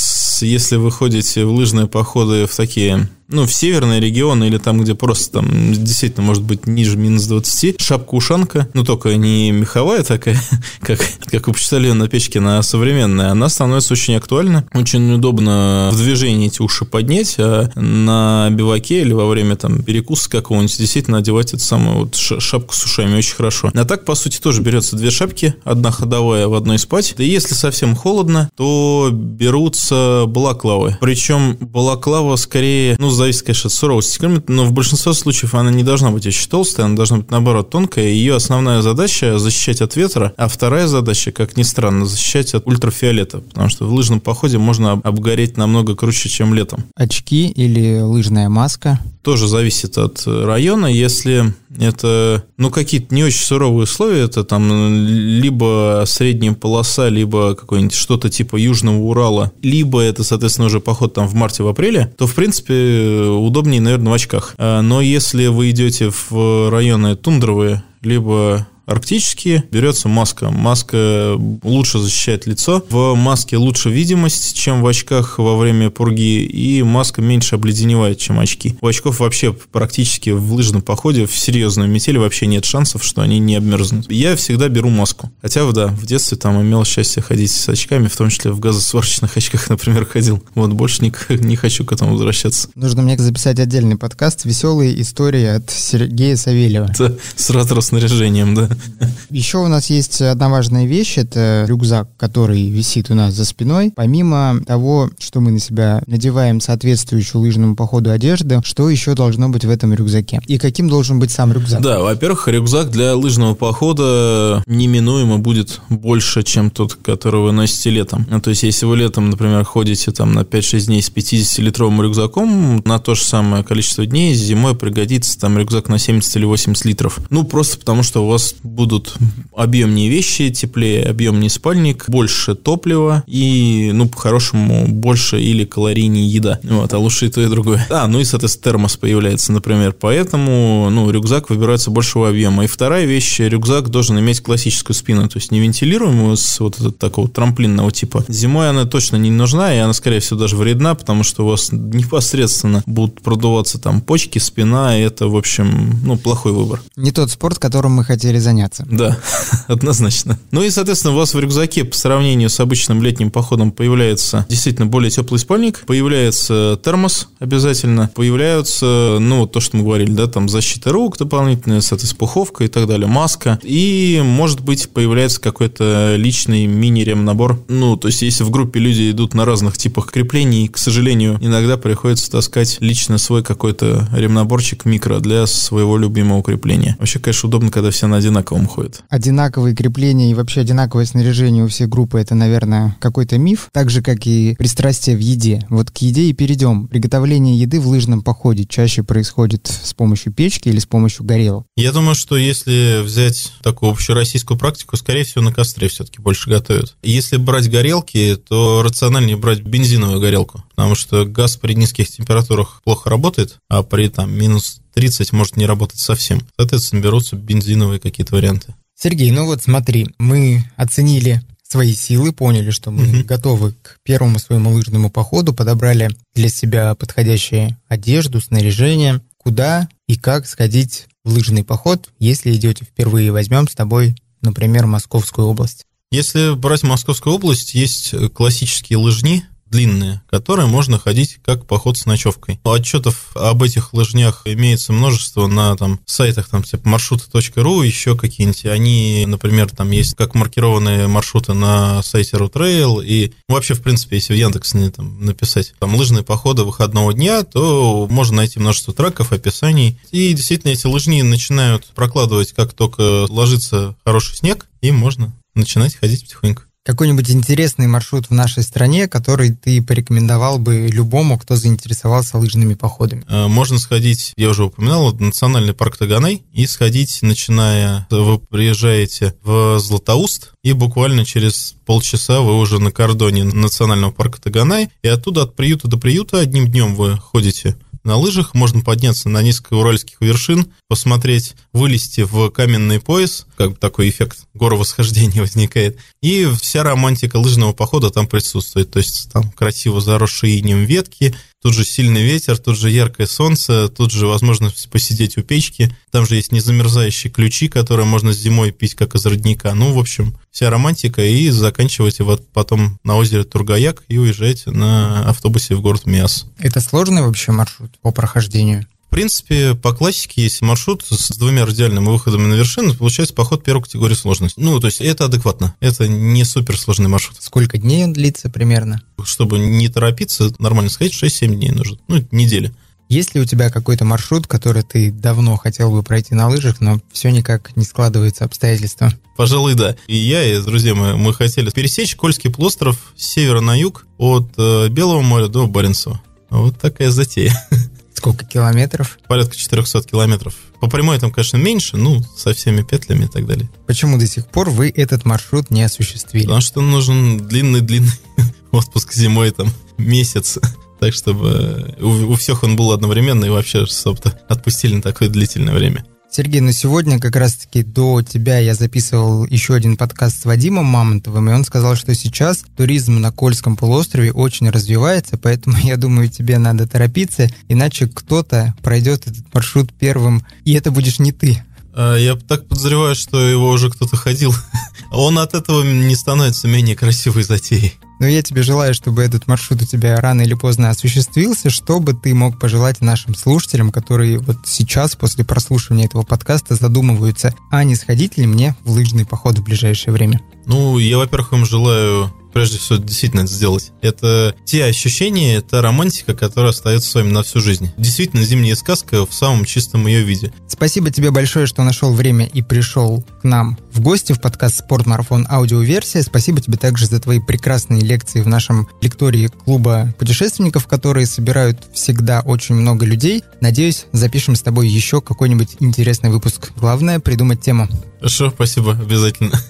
если 0.43 0.77
вы 0.77 0.91
ходите 0.91 1.45
в 1.45 1.53
лыжные 1.53 1.87
походы 1.87 2.47
в 2.47 2.55
такие 2.55 3.09
ну, 3.29 3.47
в 3.47 3.53
северные 3.53 4.01
регионы 4.01 4.45
или 4.45 4.59
там, 4.59 4.81
где 4.81 4.95
просто 4.95 5.35
там 5.41 5.73
действительно 5.73 6.25
может 6.25 6.43
быть 6.43 6.67
ниже 6.67 6.97
минус 6.97 7.25
20, 7.25 7.81
шапка-ушанка, 7.81 8.69
ну, 8.75 8.85
только 8.85 9.15
не 9.17 9.51
меховая 9.51 10.03
такая, 10.03 10.41
как, 10.81 11.01
как 11.27 11.49
у 11.49 11.53
почтальона 11.53 12.09
Печкина, 12.09 12.59
а 12.59 12.63
современная, 12.63 13.31
она 13.31 13.49
становится 13.49 13.95
очень 13.95 14.15
актуальна. 14.15 14.67
Очень 14.75 15.13
удобно 15.13 15.91
в 15.93 15.97
движении 15.97 16.47
эти 16.47 16.63
уши 16.63 16.85
поднять, 16.85 17.37
а 17.39 17.71
на 17.75 18.49
биваке 18.51 19.01
или 19.01 19.13
во 19.13 19.27
время 19.27 19.57
там 19.57 19.83
перекуса 19.83 20.31
какого-нибудь 20.31 20.77
действительно 20.79 21.19
одевать 21.19 21.53
эту 21.53 21.63
самую 21.63 21.99
вот 21.99 22.17
шапку 22.17 22.75
с 22.75 22.85
ушами 22.85 23.17
очень 23.17 23.35
хорошо. 23.35 23.71
А 23.75 23.85
так, 23.85 24.05
по 24.05 24.15
сути, 24.15 24.39
тоже 24.39 24.63
берется 24.63 24.97
две 24.97 25.11
шапки, 25.11 25.55
одна 25.65 25.91
ходовая, 25.91 26.47
в 26.49 26.55
одной 26.55 26.79
спать. 26.79 27.15
И 27.19 27.25
если 27.25 27.55
совсем 27.55 27.97
холодно, 27.97 28.49
то 28.57 29.11
берутся 29.13 30.25
балаклавы. 30.27 30.97
Причем 31.01 31.57
балаклава 31.61 32.37
скорее, 32.37 32.97
ну, 32.99 33.11
зависит, 33.17 33.43
конечно, 33.43 33.69
от 33.69 33.73
суровости 33.73 34.19
климата, 34.19 34.53
но 34.53 34.65
в 34.65 34.73
большинстве 34.73 35.13
случаев 35.13 35.55
она 35.55 35.71
не 35.71 35.83
должна 35.83 36.11
быть 36.11 36.27
очень 36.27 36.49
толстая, 36.49 36.87
она 36.87 36.95
должна 36.95 37.19
быть, 37.19 37.31
наоборот, 37.31 37.71
тонкая. 37.71 38.07
Ее 38.07 38.37
основная 38.37 38.83
задача– 38.83 39.39
защищать 39.41 39.81
от 39.81 39.97
ветра, 39.97 40.33
а 40.37 40.49
вторая 40.49 40.87
задача, 40.87 41.33
как 41.33 41.57
ни 41.57 41.63
странно, 41.63 42.07
защищать 42.07 42.55
от 42.55 42.67
ультрафиолета, 42.67 43.41
потому 43.41 43.69
что 43.69 43.87
в 43.87 43.93
лыжном 43.93 44.21
походе 44.21 44.59
можно 44.59 44.93
обгореть 44.93 45.57
намного 45.57 45.97
круче, 45.97 46.29
чем 46.29 46.55
летом. 46.55 46.85
Очки 46.95 47.49
или 47.49 48.01
лыжная 48.01 48.49
маска? 48.49 49.01
Тоже 49.27 49.49
зависит 49.49 49.99
от 49.99 50.23
района. 50.25 50.87
Если 50.87 51.53
это, 51.81 52.45
ну, 52.59 52.71
какие-то 52.71 53.13
не 53.13 53.25
очень 53.25 53.45
суровые 53.45 53.83
условия, 53.83 54.21
это 54.21 54.45
там 54.45 54.71
либо 55.05 56.05
средняя 56.07 56.53
полоса, 56.53 57.09
либо 57.09 57.57
какое-нибудь 57.57 57.93
что-то 57.93 58.31
типа 58.31 58.55
Южного 58.55 58.99
Урала, 58.99 59.51
либо 59.63 60.01
это, 60.01 60.23
соответственно, 60.23 60.67
уже 60.67 60.79
поход 60.79 61.15
там 61.15 61.27
в 61.27 61.35
марте, 61.35 61.65
в 61.65 61.67
апреле, 61.67 62.15
то, 62.17 62.29
в 62.29 62.37
принципе, 62.37 63.27
удобнее, 63.29 63.81
наверное, 63.81 64.13
в 64.13 64.15
очках. 64.15 64.55
А, 64.59 64.81
но 64.81 65.01
если 65.01 65.49
вы 65.49 65.71
идете 65.71 66.13
в 66.31 66.71
районы 66.71 67.17
тундровые, 67.17 67.83
либо 68.03 68.69
арктические, 68.87 69.65
берется 69.71 70.09
маска. 70.09 70.51
Маска 70.51 71.37
лучше 71.63 71.99
защищает 71.99 72.47
лицо. 72.47 72.85
В 72.89 73.15
маске 73.15 73.57
лучше 73.57 73.91
видимость, 73.91 74.57
чем 74.57 74.83
в 74.83 74.87
очках 74.87 75.39
во 75.39 75.57
время 75.57 75.91
пурги, 75.91 76.45
и 76.45 76.83
маска 76.83 77.21
меньше 77.21 77.57
обледеневает, 77.57 78.19
чем 78.19 78.39
очки. 78.39 78.77
У 78.81 78.87
очков 78.87 79.21
вообще 79.21 79.53
практически 79.53 80.31
в 80.31 80.53
лыжном 80.55 80.83
походе 80.83 81.27
в 81.27 81.37
серьезную 81.37 81.91
метель 81.91 82.19
вообще 82.19 82.47
нет 82.47 82.65
шансов, 82.65 83.05
что 83.05 83.23
они 83.23 83.39
не 83.39 83.57
обмерзнут. 83.57 84.11
Я 84.11 84.37
всегда 84.37 84.69
беру 84.69 84.89
маску. 84.89 85.31
Хотя, 85.43 85.71
да, 85.73 85.89
в 85.89 86.07
детстве 86.07 86.39
там 86.39 86.61
имел 86.63 86.85
счастье 86.85 87.23
ходить 87.23 87.51
с 87.51 87.69
очками, 87.69 88.07
в 88.07 88.17
том 88.17 88.31
числе 88.31 88.53
в 88.53 88.61
газосварочных 88.61 89.37
очках, 89.37 89.69
например, 89.69 90.07
ходил. 90.07 90.43
Вот 90.55 90.73
больше 90.73 91.03
не, 91.03 91.13
не 91.41 91.57
хочу 91.57 91.85
к 91.85 91.93
этому 91.93 92.13
возвращаться. 92.13 92.69
Нужно 92.75 93.03
мне 93.03 93.19
записать 93.19 93.59
отдельный 93.59 93.97
подкаст 93.97 94.45
«Веселые 94.45 95.01
истории» 95.01 95.45
от 95.45 95.71
Сергея 95.71 96.37
Савельева. 96.37 96.91
Это 96.95 97.19
с 97.35 97.51
ретро-снаряжением, 97.51 98.55
да. 98.55 98.69
Еще 99.31 99.59
у 99.59 99.69
нас 99.69 99.91
есть 99.91 100.23
одна 100.23 100.49
важная 100.49 100.87
вещь, 100.87 101.19
это 101.19 101.65
рюкзак, 101.69 102.09
который 102.17 102.69
висит 102.71 103.11
у 103.11 103.15
нас 103.15 103.35
за 103.35 103.45
спиной. 103.45 103.93
Помимо 103.95 104.61
того, 104.67 105.11
что 105.19 105.41
мы 105.41 105.51
на 105.51 105.59
себя 105.59 106.03
надеваем 106.07 106.61
соответствующую 106.61 107.43
лыжному 107.43 107.77
походу 107.77 108.11
одежду, 108.11 108.63
что 108.65 108.89
еще 108.89 109.15
должно 109.15 109.49
быть 109.49 109.65
в 109.65 109.71
этом 109.71 109.93
рюкзаке? 109.95 110.41
И 110.47 110.59
каким 110.59 110.89
должен 110.89 111.19
быть 111.19 111.31
сам 111.31 111.53
рюкзак? 111.53 111.81
Да, 111.81 112.01
во-первых, 112.01 112.49
рюкзак 112.49 112.91
для 112.91 113.15
лыжного 113.15 113.55
похода 113.55 114.63
неминуемо 114.67 115.39
будет 115.39 115.81
больше, 115.89 116.43
чем 116.43 116.71
тот, 116.71 116.95
который 116.95 117.41
вы 117.41 117.53
носите 117.53 117.91
летом. 117.91 118.27
Ну, 118.31 118.41
то 118.41 118.51
есть, 118.51 118.63
если 118.63 118.87
вы 118.87 118.97
летом, 118.97 119.31
например, 119.31 119.65
ходите 119.65 120.13
там 120.13 120.33
на 120.33 120.41
5-6 120.41 120.87
дней 120.87 121.03
с 121.03 121.11
50-литровым 121.11 122.03
рюкзаком, 122.03 122.83
на 122.85 122.99
то 122.99 123.15
же 123.15 123.23
самое 123.23 123.65
количество 123.65 124.07
дней 124.07 124.35
зимой 124.35 124.77
пригодится 124.77 125.39
там 125.39 125.59
рюкзак 125.59 125.89
на 125.89 125.99
70 125.99 126.37
или 126.37 126.45
80 126.45 126.85
литров. 126.85 127.19
Ну, 127.31 127.45
просто 127.45 127.79
потому 127.79 128.03
что 128.03 128.25
у 128.25 128.29
вас 128.29 128.55
будут 128.67 129.15
объемнее 129.55 130.09
вещи, 130.09 130.51
теплее 130.51 131.05
объемнее 131.05 131.51
спальник, 131.51 132.05
больше 132.09 132.55
топлива 132.55 133.25
и, 133.27 133.91
ну, 133.93 134.09
по-хорошему, 134.09 134.87
больше 134.89 135.41
или 135.41 135.65
калорийнее 135.65 136.27
еда. 136.27 136.61
Вот, 136.63 136.93
а 136.93 136.99
лучше 136.99 137.27
и 137.27 137.29
то, 137.31 137.41
и 137.41 137.49
другое. 137.49 137.87
А, 137.91 138.07
ну 138.07 138.21
и, 138.21 138.25
соответственно, 138.25 138.65
термос 138.65 138.97
появляется, 138.97 139.53
например. 139.53 139.95
Поэтому, 139.99 140.89
ну, 140.91 141.11
рюкзак 141.11 141.51
выбирается 141.51 141.91
большего 141.91 142.29
объема. 142.29 142.65
И 142.65 142.67
вторая 142.67 143.07
вещь, 143.07 143.39
рюкзак 143.41 143.89
должен 143.89 144.19
иметь 144.19 144.41
классическую 144.41 144.95
спину, 144.95 145.29
то 145.29 145.39
есть 145.39 145.51
не 145.51 145.61
вентилируемую 145.61 146.37
с 146.37 146.61
вот 146.61 146.77
этого 146.77 146.93
такого 146.93 147.29
трамплинного 147.29 147.91
типа. 147.91 148.25
Зимой 148.29 148.69
она 148.69 148.85
точно 148.85 149.17
не 149.17 149.31
нужна, 149.31 149.75
и 149.75 149.79
она, 149.79 149.93
скорее 149.93 150.21
всего, 150.21 150.39
даже 150.39 150.57
вредна, 150.57 150.95
потому 150.95 151.23
что 151.23 151.45
у 151.45 151.49
вас 151.49 151.71
непосредственно 151.73 152.83
будут 152.87 153.23
продуваться 153.23 153.79
там 153.79 154.01
почки, 154.01 154.39
спина, 154.39 154.99
и 154.99 155.03
это, 155.03 155.29
в 155.29 155.37
общем, 155.37 156.01
ну, 156.03 156.17
плохой 156.17 156.53
выбор. 156.53 156.83
Не 156.97 157.13
тот 157.13 157.31
спорт, 157.31 157.59
которым 157.59 157.93
мы 157.93 158.05
хотели 158.05 158.39
заняться. 158.39 158.56
Да, 158.91 159.19
однозначно. 159.67 160.39
Ну 160.51 160.63
и, 160.63 160.71
соответственно, 160.71 161.15
у 161.15 161.17
вас 161.17 161.35
в 161.35 161.39
рюкзаке 161.39 161.85
по 161.85 161.97
сравнению 161.97 162.51
с 162.51 162.61
обычным 162.61 163.03
летним 163.03 163.31
походом 163.31 163.73
появляется 163.73 164.47
действительно 164.49 164.87
более 164.87 165.11
теплый 165.11 165.39
спальник, 165.39 165.85
появляется 165.87 166.79
термос 166.83 167.29
обязательно, 167.39 168.11
появляются, 168.15 169.19
ну, 169.21 169.47
то, 169.47 169.61
что 169.61 169.77
мы 169.77 169.85
говорили, 169.85 170.13
да, 170.13 170.27
там 170.27 170.49
защита 170.49 170.93
рук 170.93 171.19
дополнительная, 171.19 171.81
соответственно, 171.81 172.19
пуховка 172.19 172.65
и 172.65 172.69
так 172.69 172.87
далее, 172.87 173.07
маска, 173.07 173.59
и, 173.63 174.21
может 174.25 174.61
быть, 174.61 174.89
появляется 174.91 175.41
какой-то 175.41 176.15
личный 176.17 176.67
мини-ремнабор. 176.67 177.63
Ну, 177.69 177.97
то 177.97 178.09
есть, 178.09 178.23
если 178.23 178.45
в 178.45 178.51
группе 178.51 178.81
люди 178.81 179.11
идут 179.11 179.35
на 179.35 179.45
разных 179.45 179.77
типах 179.77 180.11
креплений, 180.11 180.69
к 180.69 180.79
сожалению, 180.79 181.39
иногда 181.41 181.77
приходится 181.77 182.31
таскать 182.31 182.79
лично 182.81 183.19
свой 183.19 183.43
какой-то 183.43 184.09
ремнаборчик 184.13 184.85
микро 184.85 185.19
для 185.21 185.47
своего 185.47 185.97
любимого 185.97 186.43
крепления. 186.43 186.97
Вообще, 186.99 187.19
конечно, 187.19 187.49
удобно, 187.49 187.71
когда 187.71 187.91
все 187.91 188.07
на 188.07 188.21
одинаковом 188.47 188.67
ходят. 188.67 189.03
Одинаковые 189.09 189.75
крепления 189.75 190.31
и 190.31 190.35
вообще 190.35 190.61
одинаковое 190.61 191.05
снаряжение 191.05 191.65
у 191.65 191.69
всех 191.69 191.89
группы— 191.89 192.19
это, 192.21 192.35
наверное, 192.35 192.97
какой-то 193.01 193.39
миф, 193.39 193.69
так 193.73 193.91
же, 193.91 194.03
как 194.03 194.27
и 194.27 194.55
пристрастие 194.59 195.17
в 195.17 195.21
еде. 195.21 195.67
Вот 195.69 195.91
к 195.91 195.99
еде 195.99 196.23
и 196.23 196.33
перейдем. 196.33 196.89
Приготовление 196.89 197.59
еды 197.59 197.81
в 197.81 197.89
лыжном 197.89 198.23
походе 198.23 198.65
чаще 198.65 199.03
происходит 199.03 199.67
с 199.67 199.95
помощью 199.95 200.33
печки 200.33 200.69
или 200.69 200.79
с 200.79 200.87
помощью 200.87 201.25
горелок? 201.25 201.67
Я 201.77 201.93
думаю, 201.93 202.15
что 202.15 202.37
если 202.37 203.03
взять 203.03 203.53
такую 203.63 203.93
общероссийскую 203.93 204.59
практику, 204.59 204.97
скорее 204.97 205.25
всего, 205.25 205.43
на 205.43 205.53
костре 205.53 205.89
все-таки 205.89 206.21
больше 206.21 206.51
готовят. 206.51 206.97
Если 207.03 207.37
брать 207.37 207.71
горелки, 207.71 208.37
то 208.37 208.83
рациональнее 208.83 209.37
брать 209.37 209.63
бензиновую 209.63 210.21
горелку, 210.21 210.63
потому 210.77 210.95
что 210.95 211.25
газ 211.25 211.57
при 211.57 211.75
низких 211.75 212.09
температурах 212.09 212.83
плохо 212.85 213.11
работает, 213.11 213.57
а 213.69 213.83
при 213.83 214.09
там 214.09 214.31
минус 214.33 214.81
30 214.95 215.33
может 215.33 215.57
не 215.57 215.67
работать 215.67 215.99
совсем. 215.99 216.47
Соответственно, 216.57 217.01
берутся 217.01 217.35
бензиновые 217.35 217.99
какие-то 217.99 218.35
варианты. 218.35 218.75
Сергей, 218.95 219.31
ну 219.31 219.47
вот 219.47 219.63
смотри, 219.63 220.09
мы 220.19 220.65
оценили 220.77 221.43
свои 221.63 221.95
силы, 221.95 222.33
поняли, 222.33 222.71
что 222.71 222.91
мы 222.91 223.05
mm-hmm. 223.05 223.25
готовы 223.25 223.73
к 223.83 223.99
первому 224.05 224.39
своему 224.39 224.71
лыжному 224.71 225.11
походу, 225.11 225.53
подобрали 225.53 226.11
для 226.35 226.49
себя 226.49 226.95
подходящую 226.95 227.77
одежду, 227.89 228.41
снаряжение, 228.41 229.21
куда 229.39 229.89
и 230.07 230.17
как 230.17 230.47
сходить 230.47 231.07
в 231.25 231.33
лыжный 231.33 231.65
поход, 231.65 232.11
если 232.19 232.55
идете 232.55 232.85
впервые. 232.85 233.33
Возьмем 233.33 233.67
с 233.67 233.75
тобой, 233.75 234.15
например, 234.43 234.87
Московскую 234.87 235.49
область. 235.49 235.87
Если 236.13 236.55
брать 236.55 236.85
Московскую 236.85 237.35
область, 237.35 237.75
есть 237.75 238.15
классические 238.33 238.99
лыжни, 238.99 239.45
длинные, 239.71 240.23
которые 240.29 240.67
можно 240.67 240.99
ходить 240.99 241.39
как 241.45 241.67
поход 241.67 241.99
с 241.99 242.07
ночевкой. 242.07 242.61
Отчетов 242.65 243.31
об 243.35 243.63
этих 243.63 243.93
лыжнях 243.93 244.43
имеется 244.45 244.93
множество 244.93 245.47
на 245.47 245.77
там, 245.77 246.01
сайтах 246.07 246.49
там, 246.49 246.63
типа 246.63 246.89
маршруты.ру, 246.89 247.83
еще 247.83 248.17
какие-нибудь. 248.17 248.67
Они, 248.67 249.25
например, 249.27 249.71
там 249.71 249.91
есть 249.91 250.15
как 250.15 250.35
маркированные 250.35 251.07
маршруты 251.07 251.55
на 251.55 252.03
сайте 252.03 252.37
Rutrail, 252.37 253.05
и 253.05 253.33
вообще, 253.49 253.75
в 253.75 253.83
принципе, 253.83 254.17
если 254.17 254.35
в 254.35 254.37
Яндексе 254.37 254.91
там, 254.91 255.25
написать 255.25 255.75
там 255.79 255.95
лыжные 255.95 256.23
походы 256.23 256.65
выходного 256.65 257.13
дня, 257.13 257.43
то 257.43 258.07
можно 258.11 258.37
найти 258.37 258.59
множество 258.59 258.95
треков, 258.95 259.33
описаний. 259.33 259.99
И 260.11 260.33
действительно, 260.33 260.73
эти 260.73 260.87
лыжни 260.87 261.23
начинают 261.23 261.87
прокладывать, 261.95 262.53
как 262.53 262.73
только 262.73 263.27
ложится 263.29 263.97
хороший 264.05 264.37
снег, 264.37 264.67
и 264.81 264.91
можно 264.91 265.33
начинать 265.55 265.97
ходить 265.97 266.23
потихоньку 266.23 266.66
какой-нибудь 266.87 267.29
интересный 267.31 267.89
маршрут 267.89 268.27
в 268.27 268.31
нашей 268.31 268.63
стране, 268.63 269.09
который 269.09 269.51
ты 269.51 269.83
порекомендовал 269.83 270.59
бы 270.59 270.87
любому, 270.87 271.37
кто 271.37 271.57
заинтересовался 271.57 272.39
лыжными 272.39 272.75
походами? 272.75 273.25
Э, 273.29 273.49
можно 273.49 273.81
сходить, 273.81 274.33
я 274.37 274.49
уже 274.49 274.65
упоминал, 274.65 275.11
в 275.11 275.21
национальный 275.21 275.75
парк 275.75 275.97
Таганай 275.97 276.45
и 276.53 276.67
сходить, 276.69 277.19
начиная, 277.23 278.07
вы 278.11 278.39
приезжаете 278.39 279.35
в 279.43 279.81
Златоуст, 279.81 280.53
и 280.63 280.73
буквально 280.73 281.25
через 281.25 281.75
полчаса 281.85 282.41
вы 282.41 282.57
уже 282.57 282.79
на 282.79 282.93
кордоне 282.93 283.43
национального 283.43 284.13
парка 284.13 284.41
Таганай, 284.41 284.89
и 285.03 285.09
оттуда 285.09 285.43
от 285.43 285.57
приюта 285.57 285.89
до 285.89 285.97
приюта 285.97 286.39
одним 286.39 286.69
днем 286.69 286.95
вы 286.95 287.19
ходите 287.19 287.77
на 288.07 288.17
лыжах, 288.17 288.55
можно 288.55 288.83
подняться 288.83 289.29
на 289.29 289.43
несколько 289.43 289.75
уральских 289.75 290.21
вершин, 290.21 290.73
посмотреть, 290.89 291.57
вылезти 291.73 292.21
в 292.21 292.51
каменный 292.51 293.01
пояс, 293.01 293.47
как 293.57 293.79
такой 293.79 294.09
эффект 294.09 294.47
горовосхождения 294.55 295.41
возникает, 295.43 295.99
и 296.23 296.49
вся 296.61 296.83
романтика 296.83 297.37
лыжного 297.37 297.73
похода 297.73 298.11
там 298.11 298.27
присутствует, 298.27 298.91
то 298.91 298.99
есть 298.99 299.31
там 299.33 299.51
красиво 299.51 300.01
заросшие 300.01 300.59
инем 300.61 300.85
ветки, 300.85 301.35
тут 301.63 301.75
же 301.75 301.85
сильный 301.85 302.23
ветер, 302.23 302.59
тут 302.59 302.79
же 302.79 302.91
яркое 302.91 303.27
солнце, 303.27 303.89
тут 303.89 304.13
же 304.13 304.27
возможность 304.27 304.89
посидеть 304.89 305.37
у 305.37 305.43
печки, 305.43 305.95
там 306.11 306.27
же 306.27 306.37
есть 306.37 306.53
незамерзающие 306.53 307.33
ключи, 307.33 307.69
которые 307.69 308.07
можно 308.07 308.33
зимой 308.33 308.71
пить 308.71 308.95
как 308.95 309.15
из 309.15 309.27
родника, 309.27 309.75
ну, 309.75 309.93
в 309.93 309.99
общем, 309.99 310.39
вся 310.51 310.71
романтика, 310.71 311.25
и 311.25 311.51
заканчиваете 311.51 312.23
вот 312.23 312.47
потом 312.53 313.01
на 313.03 313.17
озере 313.17 313.45
Тургаяк 313.45 314.05
и 314.09 314.19
уезжаете 314.19 314.71
на 314.71 315.29
автобусе 315.29 315.75
в 315.75 315.81
город 315.81 316.07
Миас. 316.07 316.47
Это 316.59 316.81
сложный 316.81 317.23
вообще 317.23 317.53
маршрут 317.53 317.99
по 318.01 318.13
прохождению? 318.13 318.87
В 319.17 319.19
принципе, 319.19 319.75
по 319.75 319.95
классике, 319.95 320.43
если 320.43 320.67
маршрут 320.67 321.03
с 321.09 321.39
двумя 321.39 321.65
радиальными 321.65 322.05
выходами 322.05 322.49
на 322.49 322.53
вершину, 322.53 322.95
получается 322.95 323.33
поход 323.33 323.65
первой 323.65 323.81
категории 323.83 324.13
сложности. 324.13 324.61
Ну, 324.61 324.79
то 324.79 324.89
есть 324.89 325.01
это 325.01 325.25
адекватно. 325.25 325.75
Это 325.81 326.07
не 326.07 326.45
суперсложный 326.45 327.09
маршрут. 327.09 327.39
Сколько 327.41 327.79
дней 327.79 328.05
он 328.05 328.13
длится 328.13 328.51
примерно? 328.51 329.01
Чтобы 329.25 329.59
не 329.59 329.89
торопиться, 329.89 330.53
нормально 330.59 330.91
сказать, 330.91 331.15
6-7 331.15 331.47
дней 331.47 331.71
нужно. 331.71 331.97
Ну, 332.09 332.23
неделя. 332.31 332.75
Есть 333.09 333.35
ли 333.35 333.41
у 333.41 333.47
тебя 333.47 333.71
какой-то 333.71 334.05
маршрут, 334.05 334.47
который 334.47 334.83
ты 334.83 335.11
давно 335.11 335.57
хотел 335.57 335.91
бы 335.91 336.03
пройти 336.03 336.35
на 336.35 336.51
лыжах, 336.51 336.83
но 336.83 337.01
все 337.11 337.31
никак 337.31 337.75
не 337.75 337.85
складывается 337.85 338.45
обстоятельства? 338.45 339.15
Пожалуй, 339.35 339.77
да. 339.77 339.97
И 340.09 340.17
я, 340.17 340.45
и 340.45 340.61
друзья 340.61 340.95
мои, 340.95 341.15
мы 341.15 341.33
хотели 341.33 341.71
пересечь 341.71 342.17
Кольский 342.17 342.51
полуостров 342.51 343.15
с 343.17 343.25
севера 343.25 343.61
на 343.61 343.75
юг 343.79 344.07
от 344.19 344.53
э, 344.59 344.89
Белого 344.89 345.23
моря 345.23 345.49
до 345.49 345.67
Баренцева. 345.67 346.21
Вот 346.51 346.79
такая 346.79 347.11
затея. 347.11 347.59
Сколько 348.17 348.47
километров? 348.47 349.19
Порядка 349.29 349.55
400 349.55 350.03
километров. 350.05 350.55
По 350.81 350.89
прямой 350.89 351.19
там, 351.19 351.31
конечно, 351.31 351.59
меньше, 351.59 351.99
ну, 351.99 352.23
со 352.37 352.55
всеми 352.55 352.81
петлями 352.83 353.27
и 353.27 353.29
так 353.29 353.47
далее. 353.47 353.69
Почему 353.87 354.19
до 354.19 354.27
сих 354.27 354.47
пор 354.47 354.71
вы 354.71 354.89
этот 354.89 355.27
маршрут 355.27 355.71
не 355.71 355.83
осуществили? 355.83 356.45
Потому 356.45 356.63
что 356.63 356.81
нужен 356.81 357.47
длинный-длинный 357.47 358.19
отпуск 358.73 359.13
зимой, 359.13 359.51
там, 359.51 359.69
месяц. 359.99 360.59
Так, 360.99 361.13
чтобы 361.13 361.95
у, 362.01 362.09
у 362.09 362.37
всех 362.37 362.63
он 362.63 362.75
был 362.75 362.91
одновременно 362.91 363.45
и 363.45 363.51
вообще, 363.51 363.85
чтобы 363.85 364.19
отпустили 364.49 364.95
на 364.95 365.03
такое 365.03 365.29
длительное 365.29 365.75
время. 365.75 366.07
Сергей, 366.37 366.61
ну 366.61 366.71
сегодня 366.71 367.19
как 367.19 367.35
раз-таки 367.35 367.83
до 367.83 368.21
тебя 368.21 368.59
я 368.59 368.75
записывал 368.75 369.47
еще 369.47 369.75
один 369.75 369.97
подкаст 369.97 370.43
с 370.43 370.45
Вадимом 370.45 370.85
Мамонтовым, 370.85 371.49
и 371.49 371.55
он 371.55 371.65
сказал, 371.65 371.97
что 371.97 372.15
сейчас 372.15 372.63
туризм 372.77 373.23
на 373.23 373.33
Кольском 373.33 373.75
полуострове 373.75 374.33
очень 374.33 374.69
развивается, 374.69 375.39
поэтому 375.39 375.79
я 375.83 375.97
думаю, 375.97 376.29
тебе 376.29 376.59
надо 376.59 376.87
торопиться, 376.87 377.49
иначе 377.69 378.07
кто-то 378.07 378.75
пройдет 378.83 379.27
этот 379.27 379.55
маршрут 379.55 379.95
первым, 379.95 380.45
и 380.67 380.75
это 380.75 380.91
будешь 380.91 381.21
не 381.21 381.33
ты. 381.33 381.65
А, 381.95 382.17
я 382.17 382.37
так 382.37 382.69
подозреваю, 382.69 383.15
что 383.15 383.41
его 383.41 383.71
уже 383.71 383.91
кто-то 383.91 384.17
ходил 384.17 384.55
он 385.11 385.39
от 385.39 385.55
этого 385.55 385.83
не 385.83 386.15
становится 386.15 386.69
менее 386.69 386.97
красивой 386.97 387.43
затеей. 387.43 387.95
Но 388.19 388.27
я 388.27 388.43
тебе 388.43 388.63
желаю, 388.63 388.95
чтобы 388.95 389.23
этот 389.23 389.47
маршрут 389.47 389.83
у 389.83 389.85
тебя 389.85 390.19
рано 390.21 390.41
или 390.41 390.55
поздно 390.55 390.89
осуществился, 390.89 391.69
чтобы 391.69 392.15
ты 392.15 392.35
мог 392.35 392.59
пожелать 392.59 393.03
нашим 393.03 393.35
слушателям, 393.35 393.93
которые 393.93 394.39
вот 394.39 394.57
сейчас, 394.65 395.17
после 395.17 395.45
прослушивания 395.45 396.07
этого 396.07 396.23
подкаста, 396.23 396.77
задумываются, 396.77 397.55
а 397.71 397.85
не 397.85 397.95
сходить 397.95 398.39
ли 398.39 398.47
мне 398.47 398.75
в 398.85 398.91
лыжный 398.91 399.27
поход 399.27 399.59
в 399.59 399.65
ближайшее 399.65 400.15
время? 400.15 400.41
Ну, 400.65 400.99
я, 400.99 401.19
во-первых, 401.19 401.53
им 401.53 401.67
желаю 401.67 402.33
прежде 402.57 402.79
всего 402.79 402.97
действительно 402.97 403.41
это 403.41 403.53
сделать. 403.53 403.93
Это 404.01 404.55
те 404.65 404.87
ощущения, 404.87 405.57
это 405.57 405.83
романтика, 405.83 406.33
которая 406.33 406.71
остается 406.71 407.11
с 407.11 407.15
вами 407.15 407.29
на 407.29 407.43
всю 407.43 407.61
жизнь. 407.61 407.91
Действительно, 407.99 408.43
зимняя 408.45 408.75
сказка 408.77 409.27
в 409.27 409.35
самом 409.35 409.67
чистом 409.67 410.07
ее 410.07 410.23
виде. 410.23 410.55
Спасибо 410.67 411.11
тебе 411.11 411.31
большое, 411.31 411.67
что 411.67 411.83
нашел 411.83 412.15
время 412.15 412.47
и 412.47 412.63
пришел 412.63 413.23
к 413.43 413.45
нам 413.45 413.79
в 413.93 414.01
гости 414.01 414.33
в 414.33 414.41
подкаст 414.41 414.79
«Спортмарафон. 414.79 415.47
Аудиоверсия». 415.51 416.23
Спасибо 416.23 416.63
тебе 416.63 416.79
также 416.79 417.05
за 417.05 417.21
твои 417.21 417.41
прекрасные 417.41 418.01
лекции 418.01 418.41
в 418.41 418.49
нашем 418.49 418.89
лектории 419.03 419.49
клуба 419.49 420.15
путешественников, 420.19 420.87
которые 420.87 421.27
собирают 421.27 421.79
всегда 421.93 422.41
очень 422.41 422.77
много 422.77 423.05
людей. 423.05 423.45
Надеюсь, 423.61 424.07
запишем 424.13 424.57
с 424.57 424.63
тобой 424.63 424.89
еще 424.89 425.21
какой-нибудь 425.21 425.77
интересный 425.81 426.31
выпуск. 426.31 426.73
Главное— 426.75 427.21
придумать 427.21 427.61
тему. 427.61 427.87
Хорошо, 428.19 428.49
спасибо, 428.49 428.93
обязательно. 428.93 429.61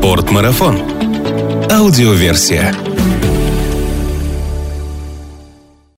Спортмарафон. 0.00 0.80
Аудиоверсия. 1.70 2.89